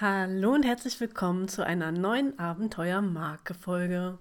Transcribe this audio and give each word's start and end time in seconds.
Hallo 0.00 0.52
und 0.52 0.64
herzlich 0.64 0.98
willkommen 0.98 1.46
zu 1.46 1.64
einer 1.64 1.92
neuen 1.92 2.36
Abenteuer-Marke-Folge. 2.36 4.18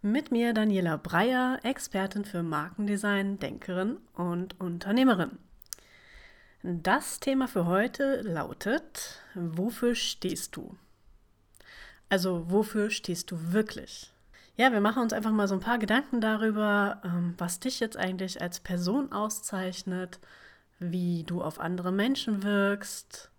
Mit 0.00 0.30
mir 0.30 0.54
Daniela 0.54 0.96
Breyer, 0.96 1.58
Expertin 1.62 2.24
für 2.24 2.42
Markendesign, 2.42 3.38
Denkerin 3.38 3.98
und 4.14 4.58
Unternehmerin. 4.58 5.32
Das 6.62 7.20
Thema 7.20 7.48
für 7.48 7.66
heute 7.66 8.22
lautet, 8.22 9.20
wofür 9.34 9.94
stehst 9.94 10.56
du? 10.56 10.74
Also 12.08 12.50
wofür 12.50 12.88
stehst 12.88 13.30
du 13.30 13.52
wirklich? 13.52 14.14
Ja, 14.56 14.72
wir 14.72 14.80
machen 14.80 15.02
uns 15.02 15.12
einfach 15.12 15.32
mal 15.32 15.48
so 15.48 15.54
ein 15.54 15.60
paar 15.60 15.78
Gedanken 15.78 16.22
darüber, 16.22 17.02
ähm, 17.04 17.34
was 17.36 17.60
dich 17.60 17.78
jetzt 17.78 17.98
eigentlich 17.98 18.40
als 18.40 18.60
Person 18.60 19.12
auszeichnet, 19.12 20.18
wie 20.78 21.24
du 21.24 21.42
auf 21.42 21.60
andere 21.60 21.92
Menschen 21.92 22.42
wirkst, 22.42 23.29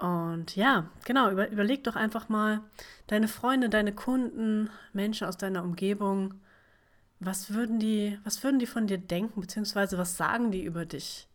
und 0.00 0.56
ja, 0.56 0.88
genau, 1.04 1.30
über, 1.30 1.50
überleg 1.50 1.84
doch 1.84 1.94
einfach 1.94 2.30
mal, 2.30 2.62
deine 3.06 3.28
Freunde, 3.28 3.68
deine 3.68 3.92
Kunden, 3.92 4.70
Menschen 4.94 5.26
aus 5.26 5.36
deiner 5.36 5.62
Umgebung, 5.62 6.40
was 7.18 7.52
würden 7.52 7.78
die, 7.78 8.18
was 8.24 8.42
würden 8.42 8.58
die 8.58 8.66
von 8.66 8.86
dir 8.86 8.96
denken, 8.96 9.42
beziehungsweise 9.42 9.98
was 9.98 10.16
sagen 10.16 10.52
die 10.52 10.64
über 10.64 10.86
dich? 10.86 11.28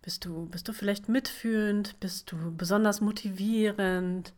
Bist 0.00 0.24
du, 0.24 0.46
bist 0.46 0.66
du 0.66 0.72
vielleicht 0.72 1.10
mitfühlend? 1.10 2.00
Bist 2.00 2.32
du 2.32 2.56
besonders 2.56 3.02
motivierend? 3.02 4.32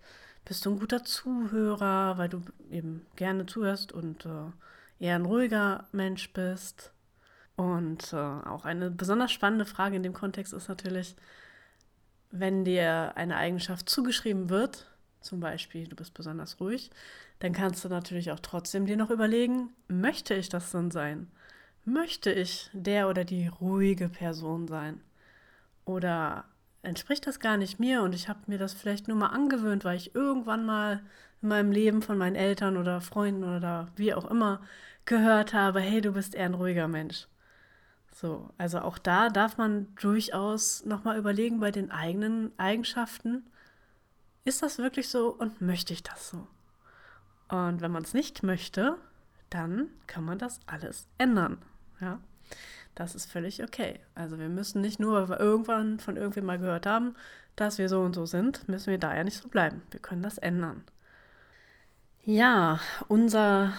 Bist 0.45 0.67
du 0.67 0.73
ein 0.73 0.81
guter 0.81 1.05
Zuhörer, 1.05 2.19
weil 2.19 2.29
du 2.29 2.43
eben 2.71 3.07
gerne 3.15 3.47
zuhörst 3.47 3.93
und 3.93 4.27
äh, 4.27 4.51
eher 4.99 5.15
ein 5.15 5.25
ruhiger 5.25 5.87
Mensch 5.93 6.33
bist? 6.33 6.93
Und 7.55 8.13
äh, 8.13 8.17
auch 8.17 8.65
eine 8.65 8.91
besonders 8.91 9.31
spannende 9.31 9.67
Frage 9.67 9.97
in 9.97 10.03
dem 10.03 10.15
Kontext 10.15 10.53
ist 10.53 10.69
natürlich, 10.69 11.15
wenn 12.31 12.65
dir 12.65 13.13
eine 13.17 13.37
Eigenschaft 13.37 13.89
zugeschrieben 13.89 14.49
wird, 14.49 14.87
zum 15.21 15.41
Beispiel 15.41 15.87
du 15.87 15.97
bist 15.97 16.15
besonders 16.15 16.61
ruhig, 16.61 16.91
dann 17.39 17.53
kannst 17.53 17.85
du 17.85 17.89
natürlich 17.89 18.31
auch 18.31 18.41
trotzdem 18.41 18.87
dir 18.87 18.97
noch 18.97 19.11
überlegen, 19.11 19.71
möchte 19.89 20.35
ich 20.35 20.49
das 20.49 20.71
denn 20.73 20.91
sein? 20.91 21.31
Möchte 21.85 22.33
ich 22.33 22.71
der 22.73 23.09
oder 23.09 23.25
die 23.25 23.47
ruhige 23.47 24.09
Person 24.09 24.69
sein? 24.69 25.01
Oder 25.85 26.45
entspricht 26.83 27.27
das 27.27 27.41
gar 27.41 27.57
nicht 27.57 27.79
mir 27.79 28.03
und 28.03 28.15
ich 28.15 28.29
habe 28.29 28.41
mir 28.47 28.59
das 28.59 28.73
vielleicht 28.73 29.09
nur 29.09 29.17
mal 29.17 29.29
angewöhnt, 29.29 29.85
weil 29.85 29.97
ich 29.97 30.15
irgendwann 30.15 30.65
mal 30.65 31.01
in 31.43 31.49
meinem 31.49 31.73
Leben 31.73 32.03
von 32.03 32.19
meinen 32.19 32.37
Eltern 32.37 32.77
oder 32.77 33.01
Freunden 33.01 33.45
oder 33.45 33.89
wie 33.97 34.15
auch 34.15 34.25
immer 34.25 34.61
gehört 35.05 35.55
habe, 35.55 35.81
hey, 35.81 36.01
du 36.01 36.13
bist 36.13 36.35
eher 36.35 36.47
ein 36.47 36.55
ruhiger 36.55 36.89
Mensch. 36.89 37.29
So, 38.17 38.49
also 38.57 38.79
auch 38.79 38.97
da 38.97 39.29
darf 39.29 39.59
man 39.59 39.95
durchaus 39.97 40.87
nochmal 40.87 41.19
überlegen 41.19 41.61
bei 41.61 41.71
den 41.71 41.91
eigenen 41.91 42.51
Eigenschaften, 42.59 43.45
ist 44.47 44.63
das 44.63 44.79
wirklich 44.79 45.11
so 45.11 45.29
und 45.29 45.61
möchte 45.61 45.93
ich 45.93 46.03
das 46.03 46.31
so? 46.31 46.47
Und 47.55 47.83
wenn 47.83 47.91
man 47.91 48.05
es 48.05 48.15
nicht 48.15 48.43
möchte, 48.43 48.97
dann 49.51 49.89
kann 50.07 50.25
man 50.25 50.39
das 50.39 50.61
alles 50.65 51.07
ändern. 51.19 51.59
Ja, 52.01 52.19
das 52.95 53.15
ist 53.15 53.31
völlig 53.31 53.63
okay. 53.63 54.01
Also 54.15 54.39
wir 54.39 54.49
müssen 54.49 54.81
nicht 54.81 54.99
nur, 54.99 55.13
weil 55.13 55.29
wir 55.29 55.41
irgendwann 55.41 56.01
von 56.01 56.17
irgendwem 56.17 56.47
mal 56.47 56.59
gehört 56.59 56.87
haben, 56.87 57.15
dass 57.55 57.77
wir 57.77 57.91
so 57.91 58.01
und 58.01 58.15
so 58.15 58.25
sind, 58.25 58.67
müssen 58.67 58.91
wir 58.91 58.99
da 58.99 59.15
ja 59.15 59.25
nicht 59.25 59.37
so 59.37 59.51
bleiben. 59.51 59.83
Wir 59.91 60.01
können 60.01 60.23
das 60.23 60.39
ändern. 60.39 60.85
Ja, 62.25 62.81
unser, 63.09 63.75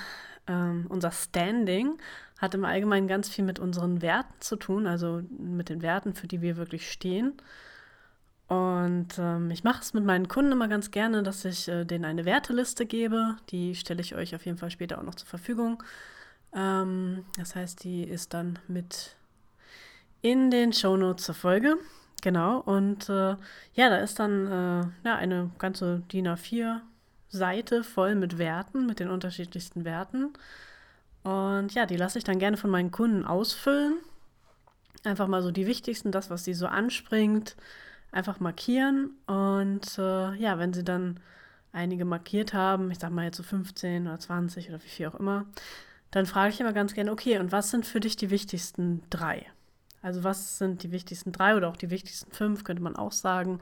ähm, 0.45 0.85
unser 0.89 1.11
Standing 1.11 1.97
hat 2.39 2.53
im 2.53 2.65
Allgemeinen 2.65 3.07
ganz 3.07 3.29
viel 3.29 3.43
mit 3.43 3.59
unseren 3.59 4.01
Werten 4.01 4.33
zu 4.39 4.55
tun, 4.55 4.87
also 4.87 5.21
mit 5.37 5.69
den 5.69 5.81
Werten, 5.81 6.13
für 6.13 6.27
die 6.27 6.41
wir 6.41 6.57
wirklich 6.57 6.91
stehen. 6.91 7.33
Und 8.47 9.09
ähm, 9.17 9.51
ich 9.51 9.63
mache 9.63 9.81
es 9.81 9.93
mit 9.93 10.05
meinen 10.05 10.29
Kunden 10.29 10.53
immer 10.53 10.69
ganz 10.69 10.91
gerne, 10.91 11.21
dass 11.21 11.43
ich 11.43 11.67
äh, 11.67 11.83
denen 11.83 12.05
eine 12.05 12.23
Werteliste 12.23 12.85
gebe. 12.85 13.35
Die 13.49 13.75
stelle 13.75 14.01
ich 14.01 14.15
euch 14.15 14.35
auf 14.35 14.45
jeden 14.45 14.57
Fall 14.57 14.71
später 14.71 14.99
auch 14.99 15.03
noch 15.03 15.15
zur 15.15 15.27
Verfügung. 15.27 15.83
Ähm, 16.55 17.25
das 17.37 17.55
heißt, 17.55 17.83
die 17.83 18.03
ist 18.03 18.33
dann 18.33 18.57
mit 18.67 19.15
in 20.21 20.49
den 20.49 20.71
Shownotes 20.71 21.25
zur 21.25 21.35
Folge. 21.35 21.77
Genau. 22.21 22.59
Und 22.59 23.09
äh, 23.09 23.35
ja, 23.73 23.89
da 23.89 23.97
ist 23.97 24.19
dann 24.19 24.47
äh, 24.47 25.07
ja, 25.07 25.15
eine 25.17 25.51
ganze 25.57 26.01
DIN 26.11 26.27
A4 26.27 26.79
Seite 27.29 27.83
voll 27.83 28.15
mit 28.15 28.37
Werten, 28.37 28.85
mit 28.85 28.99
den 28.99 29.09
unterschiedlichsten 29.09 29.83
Werten. 29.83 30.31
Und 31.27 31.73
ja, 31.73 31.85
die 31.85 31.97
lasse 31.97 32.17
ich 32.17 32.23
dann 32.23 32.39
gerne 32.39 32.55
von 32.55 32.69
meinen 32.69 32.89
Kunden 32.89 33.25
ausfüllen. 33.25 33.97
Einfach 35.03 35.27
mal 35.27 35.41
so 35.41 35.51
die 35.51 35.67
wichtigsten, 35.67 36.13
das, 36.13 36.29
was 36.29 36.45
sie 36.45 36.53
so 36.53 36.67
anspringt, 36.67 37.57
einfach 38.13 38.39
markieren. 38.39 39.11
Und 39.25 39.97
äh, 39.97 40.35
ja, 40.35 40.57
wenn 40.57 40.71
sie 40.71 40.85
dann 40.85 41.19
einige 41.73 42.05
markiert 42.05 42.53
haben, 42.53 42.91
ich 42.91 42.99
sag 42.99 43.11
mal 43.11 43.25
jetzt 43.25 43.35
so 43.35 43.43
15 43.43 44.07
oder 44.07 44.17
20 44.17 44.69
oder 44.69 44.81
wie 44.81 44.87
viel 44.87 45.07
auch 45.07 45.15
immer, 45.15 45.45
dann 46.11 46.25
frage 46.25 46.53
ich 46.53 46.61
immer 46.61 46.71
ganz 46.71 46.93
gerne, 46.93 47.11
okay, 47.11 47.39
und 47.39 47.51
was 47.51 47.71
sind 47.71 47.85
für 47.85 47.99
dich 47.99 48.15
die 48.15 48.29
wichtigsten 48.29 49.03
drei? 49.09 49.45
Also 50.01 50.23
was 50.23 50.57
sind 50.57 50.83
die 50.83 50.93
wichtigsten 50.93 51.33
drei 51.33 51.57
oder 51.57 51.67
auch 51.67 51.75
die 51.75 51.89
wichtigsten 51.89 52.31
fünf, 52.31 52.63
könnte 52.63 52.81
man 52.81 52.95
auch 52.95 53.11
sagen. 53.11 53.59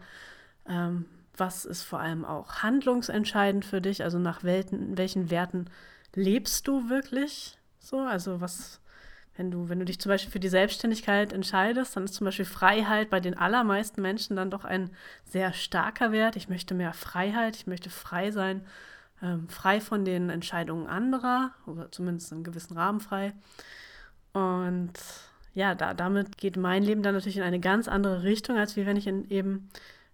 Ähm, 0.70 1.06
was 1.36 1.66
ist 1.66 1.82
vor 1.82 2.00
allem 2.00 2.26
auch 2.26 2.58
handlungsentscheidend 2.58 3.66
für 3.66 3.82
dich? 3.82 4.04
Also 4.04 4.20
nach 4.20 4.44
welchen, 4.44 5.00
welchen 5.00 5.32
Werten 5.32 5.66
lebst 6.16 6.68
du 6.68 6.90
wirklich 6.90 7.58
so? 7.80 8.00
Also 8.00 8.42
was, 8.42 8.82
wenn 9.36 9.52
du, 9.52 9.70
wenn 9.70 9.80
du 9.80 9.86
dich 9.86 10.00
zum 10.00 10.10
Beispiel 10.10 10.32
für 10.32 10.40
die 10.40 10.50
Selbstständigkeit 10.50 11.34
entscheidest, 11.34 11.96
dann 11.96 12.06
ist 12.06 12.16
zum 12.16 12.26
Beispiel 12.26 12.46
Freiheit 12.46 13.10
bei 13.10 13.20
den 13.20 13.38
allermeisten 13.38 14.02
Menschen 14.02 14.36
dann 14.36 14.52
doch 14.52 14.66
ein 14.66 14.92
sehr 15.26 15.54
starker 15.54 16.12
Wert. 16.12 16.36
Ich 16.36 16.50
möchte 16.50 16.74
mehr 16.74 16.94
Freiheit, 16.94 17.56
ich 17.56 17.68
möchte 17.68 17.90
frei 17.90 18.32
sein, 18.32 18.66
ähm, 19.22 19.48
frei 19.50 19.82
von 19.82 20.06
den 20.06 20.30
Entscheidungen 20.30 20.88
anderer 20.88 21.52
oder 21.66 21.92
zumindest 21.92 22.32
in 22.32 22.44
gewissen 22.44 22.78
Rahmen 22.78 23.00
frei. 23.00 23.34
Und 24.34 24.94
ja, 25.54 25.74
da, 25.74 25.94
damit 25.94 26.38
geht 26.38 26.58
mein 26.58 26.84
Leben 26.84 27.02
dann 27.02 27.16
natürlich 27.16 27.38
in 27.38 27.44
eine 27.44 27.62
ganz 27.62 27.88
andere 27.88 28.24
Richtung, 28.24 28.58
als 28.58 28.76
wie 28.76 28.86
wenn 28.86 28.98
ich 28.98 29.08
in 29.08 29.30
eben 29.30 29.70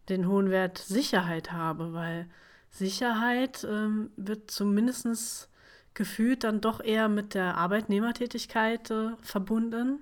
den 0.10 0.28
hohen 0.28 0.50
Wert 0.52 0.78
Sicherheit 0.78 1.52
habe, 1.52 1.94
weil 1.94 2.28
Sicherheit 2.70 3.68
ähm, 3.70 4.12
wird 4.16 4.52
zumindest 4.52 5.50
gefühlt 5.94 6.44
dann 6.44 6.62
doch 6.62 6.84
eher 6.84 7.10
mit 7.10 7.34
der 7.34 7.58
Arbeitnehmertätigkeit 7.58 8.92
äh, 8.92 9.10
verbunden. 9.22 10.00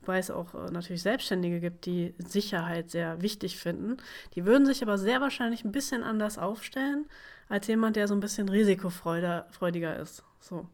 Wobei 0.00 0.18
es 0.18 0.30
auch 0.30 0.54
äh, 0.54 0.70
natürlich 0.70 1.02
Selbstständige 1.02 1.60
gibt, 1.60 1.86
die 1.86 2.14
Sicherheit 2.18 2.90
sehr 2.90 3.22
wichtig 3.22 3.58
finden. 3.58 3.96
Die 4.34 4.44
würden 4.44 4.66
sich 4.66 4.82
aber 4.82 4.98
sehr 4.98 5.20
wahrscheinlich 5.20 5.64
ein 5.64 5.72
bisschen 5.72 6.02
anders 6.02 6.38
aufstellen 6.38 7.06
als 7.48 7.66
jemand, 7.66 7.96
der 7.96 8.08
so 8.08 8.14
ein 8.14 8.20
bisschen 8.20 8.48
risikofreudiger 8.48 9.98
ist. 9.98 10.22
So. 10.40 10.66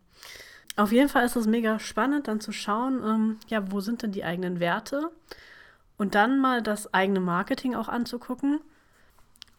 Auf 0.77 0.93
jeden 0.93 1.09
Fall 1.09 1.25
ist 1.25 1.37
es 1.37 1.47
mega 1.47 1.79
spannend, 1.79 2.29
dann 2.29 2.41
zu 2.41 2.53
schauen, 2.53 3.03
ähm, 3.05 3.39
ja, 3.49 3.71
wo 3.73 3.81
sind 3.81 4.03
denn 4.03 4.13
die 4.13 4.25
eigenen 4.25 4.61
Werte? 4.61 5.11
Und 5.97 6.15
dann 6.15 6.41
mal 6.41 6.63
das 6.63 6.95
eigene 6.95 7.21
Marketing 7.21 7.75
auch 7.75 7.89
anzugucken 7.89 8.61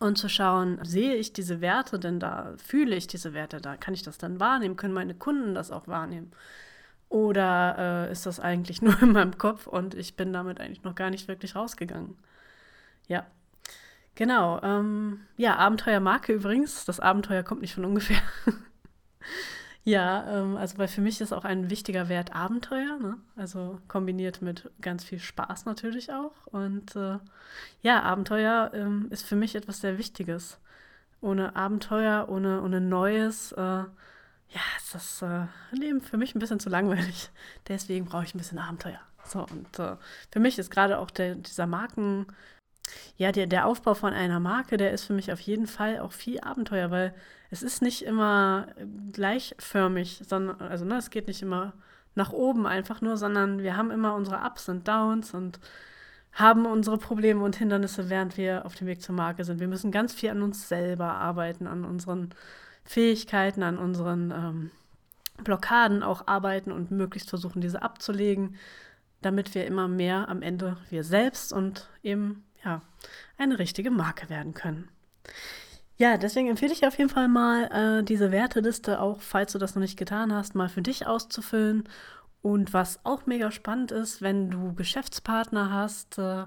und 0.02 0.18
zu 0.18 0.30
schauen, 0.30 0.80
sehe 0.84 1.16
ich 1.16 1.34
diese 1.34 1.62
Werte 1.62 2.00
denn 2.00 2.20
da, 2.20 2.54
fühle 2.58 2.96
ich 2.96 3.08
diese 3.08 3.34
Werte 3.34 3.62
da, 3.62 3.78
kann 3.78 3.94
ich 3.94 4.04
das 4.04 4.18
dann 4.18 4.40
wahrnehmen, 4.40 4.76
können 4.76 4.94
meine 4.94 5.14
Kunden 5.14 5.54
das 5.54 5.72
auch 5.72 5.88
wahrnehmen? 5.88 6.32
Oder 7.10 8.08
äh, 8.08 8.12
ist 8.12 8.26
das 8.26 8.40
eigentlich 8.40 8.82
nur 8.82 9.02
in 9.02 9.12
meinem 9.12 9.38
Kopf 9.38 9.68
und 9.68 9.94
ich 9.96 10.16
bin 10.16 10.34
damit 10.34 10.60
eigentlich 10.60 10.84
noch 10.84 10.96
gar 10.96 11.10
nicht 11.10 11.28
wirklich 11.28 11.56
rausgegangen? 11.56 12.18
Ja, 13.08 13.26
genau. 14.16 14.62
Ähm, 14.64 15.22
ja, 15.38 15.58
Abenteuermarke 15.58 16.34
übrigens. 16.34 16.86
Das 16.86 17.00
Abenteuer 17.00 17.44
kommt 17.44 17.62
nicht 17.62 17.76
von 17.76 17.86
ungefähr. 17.86 18.22
Ja, 19.84 20.26
ähm, 20.30 20.58
also 20.58 20.78
weil 20.78 20.88
für 20.88 21.02
mich 21.02 21.22
ist 21.22 21.34
auch 21.34 21.44
ein 21.44 21.72
wichtiger 21.72 22.08
Wert 22.08 22.36
Abenteuer, 22.36 23.00
ne? 23.00 23.18
also 23.36 23.80
kombiniert 23.88 24.42
mit 24.42 24.70
ganz 24.80 25.04
viel 25.04 25.20
Spaß 25.20 25.66
natürlich 25.66 26.14
auch. 26.14 26.34
Und 26.48 26.96
äh, 26.96 27.18
ja, 27.82 28.04
Abenteuer 28.04 28.72
ähm, 28.76 29.08
ist 29.10 29.26
für 29.26 29.36
mich 29.36 29.56
etwas 29.56 29.82
sehr 29.82 29.98
Wichtiges. 29.98 30.60
Ohne 31.20 31.56
Abenteuer, 31.56 32.30
ohne, 32.30 32.62
ohne 32.62 32.80
Neues, 32.80 33.54
äh, 33.54 33.62
ja, 33.62 34.62
ist 34.78 34.94
das 34.94 35.22
äh, 35.24 35.48
Leben 35.72 36.02
für 36.02 36.18
mich 36.18 36.36
ein 36.36 36.40
bisschen 36.40 36.60
zu 36.60 36.70
langweilig. 36.70 37.32
Deswegen 37.68 38.06
brauche 38.06 38.24
ich 38.26 38.36
ein 38.36 38.40
bisschen 38.40 38.60
Abenteuer. 38.60 39.00
So, 39.24 39.46
und 39.46 39.80
äh, 39.80 39.96
für 40.32 40.40
mich 40.40 40.60
ist 40.60 40.70
gerade 40.70 41.00
auch 41.00 41.10
der, 41.10 41.36
dieser 41.36 41.68
Marken, 41.68 42.28
ja, 43.18 43.32
der, 43.32 43.48
der 43.48 43.66
Aufbau 43.66 43.94
von 43.94 44.14
einer 44.14 44.40
Marke, 44.40 44.78
der 44.78 44.92
ist 44.92 45.06
für 45.06 45.14
mich 45.14 45.32
auf 45.32 45.40
jeden 45.40 45.68
Fall 45.68 46.00
auch 46.00 46.12
viel 46.12 46.40
Abenteuer, 46.40 46.92
weil 46.92 47.14
es 47.50 47.64
ist 47.64 47.82
nicht 47.82 48.04
immer 48.04 48.68
gleichförmig, 49.12 50.22
sondern, 50.28 50.60
also 50.62 50.86
ne, 50.86 50.96
es 50.98 51.10
geht 51.10 51.28
nicht 51.28 51.42
immer 51.42 51.74
nach 52.16 52.32
oben 52.32 52.66
einfach 52.66 53.02
nur, 53.02 53.18
sondern 53.18 53.62
wir 53.62 53.78
haben 53.78 53.92
immer 53.92 54.16
unsere 54.16 54.38
Ups 54.38 54.70
und 54.70 54.88
Downs 54.88 55.34
und 55.34 55.60
haben 56.34 56.66
unsere 56.66 56.98
Probleme 56.98 57.44
und 57.44 57.58
Hindernisse, 57.58 58.10
während 58.10 58.38
wir 58.38 58.66
auf 58.66 58.76
dem 58.76 58.88
Weg 58.88 59.02
zur 59.02 59.16
Marke 59.16 59.44
sind. 59.44 59.60
Wir 59.60 59.68
müssen 59.68 59.92
ganz 59.92 60.14
viel 60.14 60.30
an 60.30 60.42
uns 60.42 60.70
selber 60.70 61.14
arbeiten, 61.14 61.68
an 61.68 61.84
unseren 61.84 62.30
Fähigkeiten, 62.86 63.64
an 63.64 63.78
unseren 63.78 64.32
ähm, 64.32 64.72
Blockaden 65.44 66.04
auch 66.04 66.28
arbeiten 66.28 66.72
und 66.72 66.92
möglichst 66.92 67.30
versuchen, 67.30 67.62
diese 67.62 67.82
abzulegen, 67.82 68.56
damit 69.22 69.54
wir 69.56 69.66
immer 69.66 69.88
mehr 69.88 70.30
am 70.30 70.42
Ende 70.42 70.78
wir 70.90 71.04
selbst 71.04 71.54
und 71.54 71.90
eben 72.02 72.44
ja 72.64 72.82
eine 73.38 73.60
richtige 73.60 73.92
Marke 73.92 74.30
werden 74.30 74.54
können. 74.54 74.90
Ja, 75.98 76.18
deswegen 76.18 76.50
empfehle 76.50 76.74
ich 76.74 76.86
auf 76.88 76.98
jeden 76.98 77.12
Fall 77.12 77.28
mal, 77.28 78.00
äh, 78.00 78.04
diese 78.04 78.32
Werteliste 78.32 79.00
auch, 79.00 79.22
falls 79.22 79.52
du 79.52 79.60
das 79.60 79.76
noch 79.76 79.82
nicht 79.82 79.98
getan 79.98 80.34
hast, 80.34 80.56
mal 80.56 80.70
für 80.70 80.82
dich 80.82 81.06
auszufüllen. 81.06 81.88
Und 82.42 82.74
was 82.74 83.06
auch 83.06 83.28
mega 83.28 83.52
spannend 83.52 83.92
ist, 83.92 84.22
wenn 84.22 84.50
du 84.50 84.74
Geschäftspartner 84.74 85.72
hast 85.72 86.18
äh, 86.18 86.46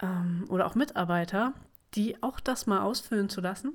ähm, 0.00 0.44
oder 0.48 0.66
auch 0.66 0.76
Mitarbeiter, 0.76 1.54
die 1.94 2.22
auch 2.22 2.38
das 2.38 2.66
mal 2.66 2.82
ausfüllen 2.82 3.28
zu 3.28 3.40
lassen 3.40 3.72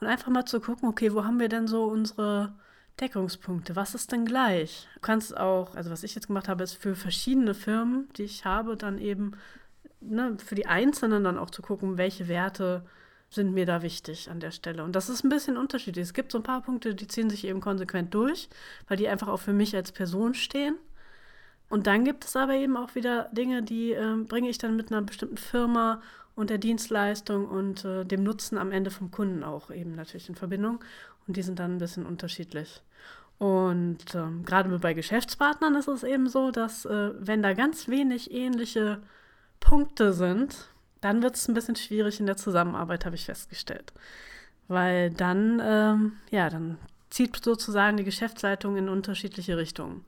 und 0.00 0.06
einfach 0.06 0.28
mal 0.28 0.44
zu 0.44 0.60
gucken, 0.60 0.88
okay, 0.88 1.12
wo 1.12 1.24
haben 1.24 1.40
wir 1.40 1.48
denn 1.48 1.66
so 1.66 1.84
unsere 1.84 2.54
Deckungspunkte? 3.00 3.76
Was 3.76 3.94
ist 3.94 4.12
denn 4.12 4.24
gleich? 4.24 4.88
Du 4.94 5.00
kannst 5.00 5.36
auch, 5.36 5.74
also 5.74 5.90
was 5.90 6.04
ich 6.04 6.14
jetzt 6.14 6.28
gemacht 6.28 6.48
habe, 6.48 6.62
ist 6.62 6.74
für 6.74 6.94
verschiedene 6.94 7.54
Firmen, 7.54 8.08
die 8.16 8.22
ich 8.22 8.44
habe, 8.44 8.76
dann 8.76 8.98
eben 8.98 9.32
ne, 10.00 10.36
für 10.44 10.54
die 10.54 10.66
Einzelnen 10.66 11.24
dann 11.24 11.38
auch 11.38 11.50
zu 11.50 11.62
gucken, 11.62 11.98
welche 11.98 12.28
Werte 12.28 12.84
sind 13.30 13.52
mir 13.52 13.66
da 13.66 13.82
wichtig 13.82 14.30
an 14.30 14.40
der 14.40 14.50
Stelle. 14.50 14.82
Und 14.84 14.96
das 14.96 15.08
ist 15.08 15.22
ein 15.22 15.28
bisschen 15.28 15.56
unterschiedlich. 15.56 16.02
Es 16.02 16.14
gibt 16.14 16.32
so 16.32 16.38
ein 16.38 16.44
paar 16.44 16.62
Punkte, 16.62 16.94
die 16.94 17.06
ziehen 17.06 17.28
sich 17.28 17.46
eben 17.46 17.60
konsequent 17.60 18.14
durch, 18.14 18.48
weil 18.86 18.96
die 18.96 19.08
einfach 19.08 19.28
auch 19.28 19.40
für 19.40 19.52
mich 19.52 19.76
als 19.76 19.92
Person 19.92 20.34
stehen. 20.34 20.76
Und 21.68 21.86
dann 21.86 22.04
gibt 22.04 22.24
es 22.24 22.34
aber 22.36 22.54
eben 22.54 22.76
auch 22.78 22.94
wieder 22.94 23.28
Dinge, 23.32 23.62
die 23.62 23.92
äh, 23.92 24.16
bringe 24.26 24.48
ich 24.48 24.56
dann 24.56 24.76
mit 24.76 24.90
einer 24.90 25.02
bestimmten 25.02 25.36
Firma 25.36 26.00
und 26.34 26.48
der 26.48 26.58
Dienstleistung 26.58 27.46
und 27.46 27.84
äh, 27.84 28.04
dem 28.04 28.22
Nutzen 28.22 28.56
am 28.56 28.72
Ende 28.72 28.90
vom 28.90 29.10
Kunden 29.10 29.42
auch 29.44 29.70
eben 29.70 29.94
natürlich 29.94 30.28
in 30.30 30.34
Verbindung. 30.34 30.82
Und 31.26 31.36
die 31.36 31.42
sind 31.42 31.58
dann 31.58 31.74
ein 31.74 31.78
bisschen 31.78 32.06
unterschiedlich. 32.06 32.82
Und 33.38 34.14
ähm, 34.14 34.44
gerade 34.44 34.76
bei 34.78 34.94
Geschäftspartnern 34.94 35.74
ist 35.74 35.88
es 35.88 36.02
eben 36.02 36.28
so, 36.28 36.50
dass 36.50 36.86
äh, 36.86 37.10
wenn 37.18 37.42
da 37.42 37.52
ganz 37.52 37.88
wenig 37.88 38.32
ähnliche 38.32 39.02
Punkte 39.60 40.12
sind, 40.12 40.68
dann 41.00 41.22
wird 41.22 41.36
es 41.36 41.48
ein 41.48 41.54
bisschen 41.54 41.76
schwierig 41.76 42.20
in 42.20 42.26
der 42.26 42.36
Zusammenarbeit, 42.36 43.04
habe 43.04 43.16
ich 43.16 43.24
festgestellt. 43.24 43.92
Weil 44.66 45.10
dann, 45.10 45.62
ähm, 45.64 46.12
ja, 46.30 46.50
dann 46.50 46.78
zieht 47.10 47.42
sozusagen 47.42 47.96
die 47.96 48.04
Geschäftsleitung 48.04 48.76
in 48.76 48.88
unterschiedliche 48.88 49.56
Richtungen. 49.56 50.04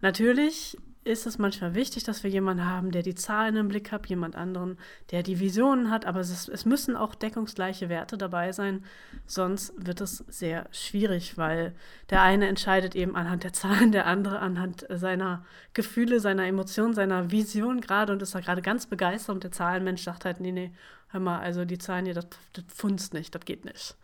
Natürlich 0.00 0.76
ist 1.04 1.26
es 1.26 1.38
manchmal 1.38 1.74
wichtig, 1.74 2.04
dass 2.04 2.22
wir 2.22 2.30
jemanden 2.30 2.64
haben, 2.64 2.92
der 2.92 3.02
die 3.02 3.14
Zahlen 3.14 3.56
im 3.56 3.68
Blick 3.68 3.90
hat, 3.90 4.06
jemand 4.06 4.36
anderen, 4.36 4.78
der 5.10 5.22
die 5.22 5.40
Visionen 5.40 5.90
hat, 5.90 6.06
aber 6.06 6.20
es, 6.20 6.48
es, 6.48 6.64
müssen 6.64 6.96
auch 6.96 7.14
deckungsgleiche 7.14 7.88
Werte 7.88 8.16
dabei 8.16 8.52
sein, 8.52 8.84
sonst 9.26 9.72
wird 9.76 10.00
es 10.00 10.18
sehr 10.28 10.68
schwierig, 10.70 11.36
weil 11.36 11.74
der 12.10 12.22
eine 12.22 12.46
entscheidet 12.46 12.94
eben 12.94 13.16
anhand 13.16 13.42
der 13.42 13.52
Zahlen, 13.52 13.90
der 13.90 14.06
andere 14.06 14.38
anhand 14.38 14.86
seiner 14.88 15.44
Gefühle, 15.74 16.20
seiner 16.20 16.46
Emotionen, 16.46 16.94
seiner 16.94 17.30
Vision 17.32 17.80
gerade 17.80 18.12
und 18.12 18.22
ist 18.22 18.34
da 18.34 18.40
gerade 18.40 18.62
ganz 18.62 18.86
begeistert. 18.86 19.34
Und 19.34 19.44
der 19.44 19.52
Zahlenmensch 19.52 20.02
sagt 20.02 20.24
halt, 20.24 20.40
nee, 20.40 20.52
nee, 20.52 20.72
hör 21.08 21.20
mal, 21.20 21.40
also 21.40 21.64
die 21.64 21.78
Zahlen 21.78 22.04
hier, 22.04 22.14
das, 22.14 22.28
das 22.52 22.64
funzt 22.68 23.12
nicht, 23.12 23.34
das 23.34 23.44
geht 23.44 23.64
nicht. 23.64 23.96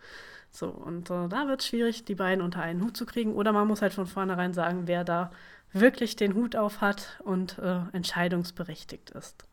So, 0.51 0.67
und 0.67 1.09
äh, 1.09 1.27
da 1.27 1.47
wird 1.47 1.61
es 1.61 1.67
schwierig, 1.67 2.05
die 2.05 2.15
beiden 2.15 2.43
unter 2.43 2.61
einen 2.61 2.83
Hut 2.83 2.97
zu 2.97 3.05
kriegen. 3.05 3.35
Oder 3.35 3.53
man 3.53 3.67
muss 3.67 3.81
halt 3.81 3.93
von 3.93 4.07
vornherein 4.07 4.53
sagen, 4.53 4.83
wer 4.87 5.03
da 5.03 5.31
wirklich 5.71 6.15
den 6.15 6.33
Hut 6.33 6.55
auf 6.55 6.81
hat 6.81 7.19
und 7.23 7.57
äh, 7.59 7.81
entscheidungsberechtigt 7.91 9.11
ist. 9.11 9.45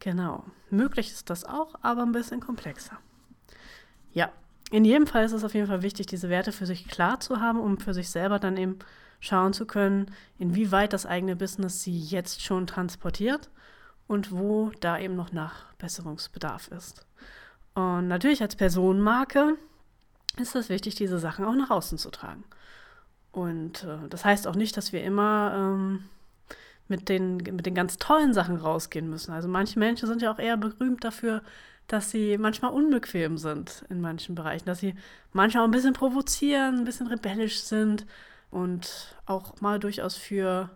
Genau. 0.00 0.44
Möglich 0.70 1.10
ist 1.10 1.30
das 1.30 1.44
auch, 1.44 1.74
aber 1.82 2.02
ein 2.02 2.12
bisschen 2.12 2.40
komplexer. 2.40 2.98
Ja, 4.12 4.30
in 4.70 4.84
jedem 4.84 5.06
Fall 5.06 5.24
ist 5.24 5.32
es 5.32 5.44
auf 5.44 5.54
jeden 5.54 5.66
Fall 5.66 5.82
wichtig, 5.82 6.06
diese 6.06 6.28
Werte 6.28 6.52
für 6.52 6.66
sich 6.66 6.88
klar 6.88 7.20
zu 7.20 7.40
haben, 7.40 7.58
um 7.58 7.78
für 7.78 7.94
sich 7.94 8.10
selber 8.10 8.38
dann 8.38 8.56
eben 8.56 8.78
schauen 9.20 9.52
zu 9.52 9.66
können, 9.66 10.12
inwieweit 10.38 10.92
das 10.92 11.06
eigene 11.06 11.36
Business 11.36 11.82
sie 11.82 11.98
jetzt 11.98 12.42
schon 12.42 12.66
transportiert 12.66 13.50
und 14.06 14.30
wo 14.30 14.70
da 14.80 14.98
eben 14.98 15.16
noch 15.16 15.32
Nachbesserungsbedarf 15.32 16.68
ist. 16.68 17.06
Und 17.74 18.08
natürlich 18.08 18.42
als 18.42 18.56
Personenmarke 18.56 19.56
ist 20.36 20.54
es 20.54 20.68
wichtig, 20.68 20.94
diese 20.94 21.18
Sachen 21.18 21.44
auch 21.44 21.54
nach 21.54 21.70
außen 21.70 21.98
zu 21.98 22.10
tragen. 22.10 22.44
Und 23.38 23.84
äh, 23.84 24.08
das 24.10 24.24
heißt 24.24 24.48
auch 24.48 24.56
nicht, 24.56 24.76
dass 24.76 24.92
wir 24.92 25.04
immer 25.04 25.52
ähm, 25.54 26.04
mit, 26.88 27.08
den, 27.08 27.36
mit 27.36 27.66
den 27.66 27.74
ganz 27.74 27.96
tollen 27.96 28.34
Sachen 28.34 28.56
rausgehen 28.56 29.08
müssen. 29.08 29.32
Also 29.32 29.46
manche 29.46 29.78
Menschen 29.78 30.08
sind 30.08 30.22
ja 30.22 30.32
auch 30.32 30.40
eher 30.40 30.56
berühmt 30.56 31.04
dafür, 31.04 31.42
dass 31.86 32.10
sie 32.10 32.36
manchmal 32.36 32.72
unbequem 32.72 33.38
sind 33.38 33.84
in 33.90 34.00
manchen 34.00 34.34
Bereichen, 34.34 34.66
dass 34.66 34.80
sie 34.80 34.96
manchmal 35.32 35.62
auch 35.62 35.68
ein 35.68 35.72
bisschen 35.72 35.92
provozieren, 35.92 36.78
ein 36.78 36.84
bisschen 36.84 37.06
rebellisch 37.06 37.60
sind 37.60 38.06
und 38.50 39.14
auch 39.24 39.60
mal 39.60 39.78
durchaus 39.78 40.16
für, 40.16 40.68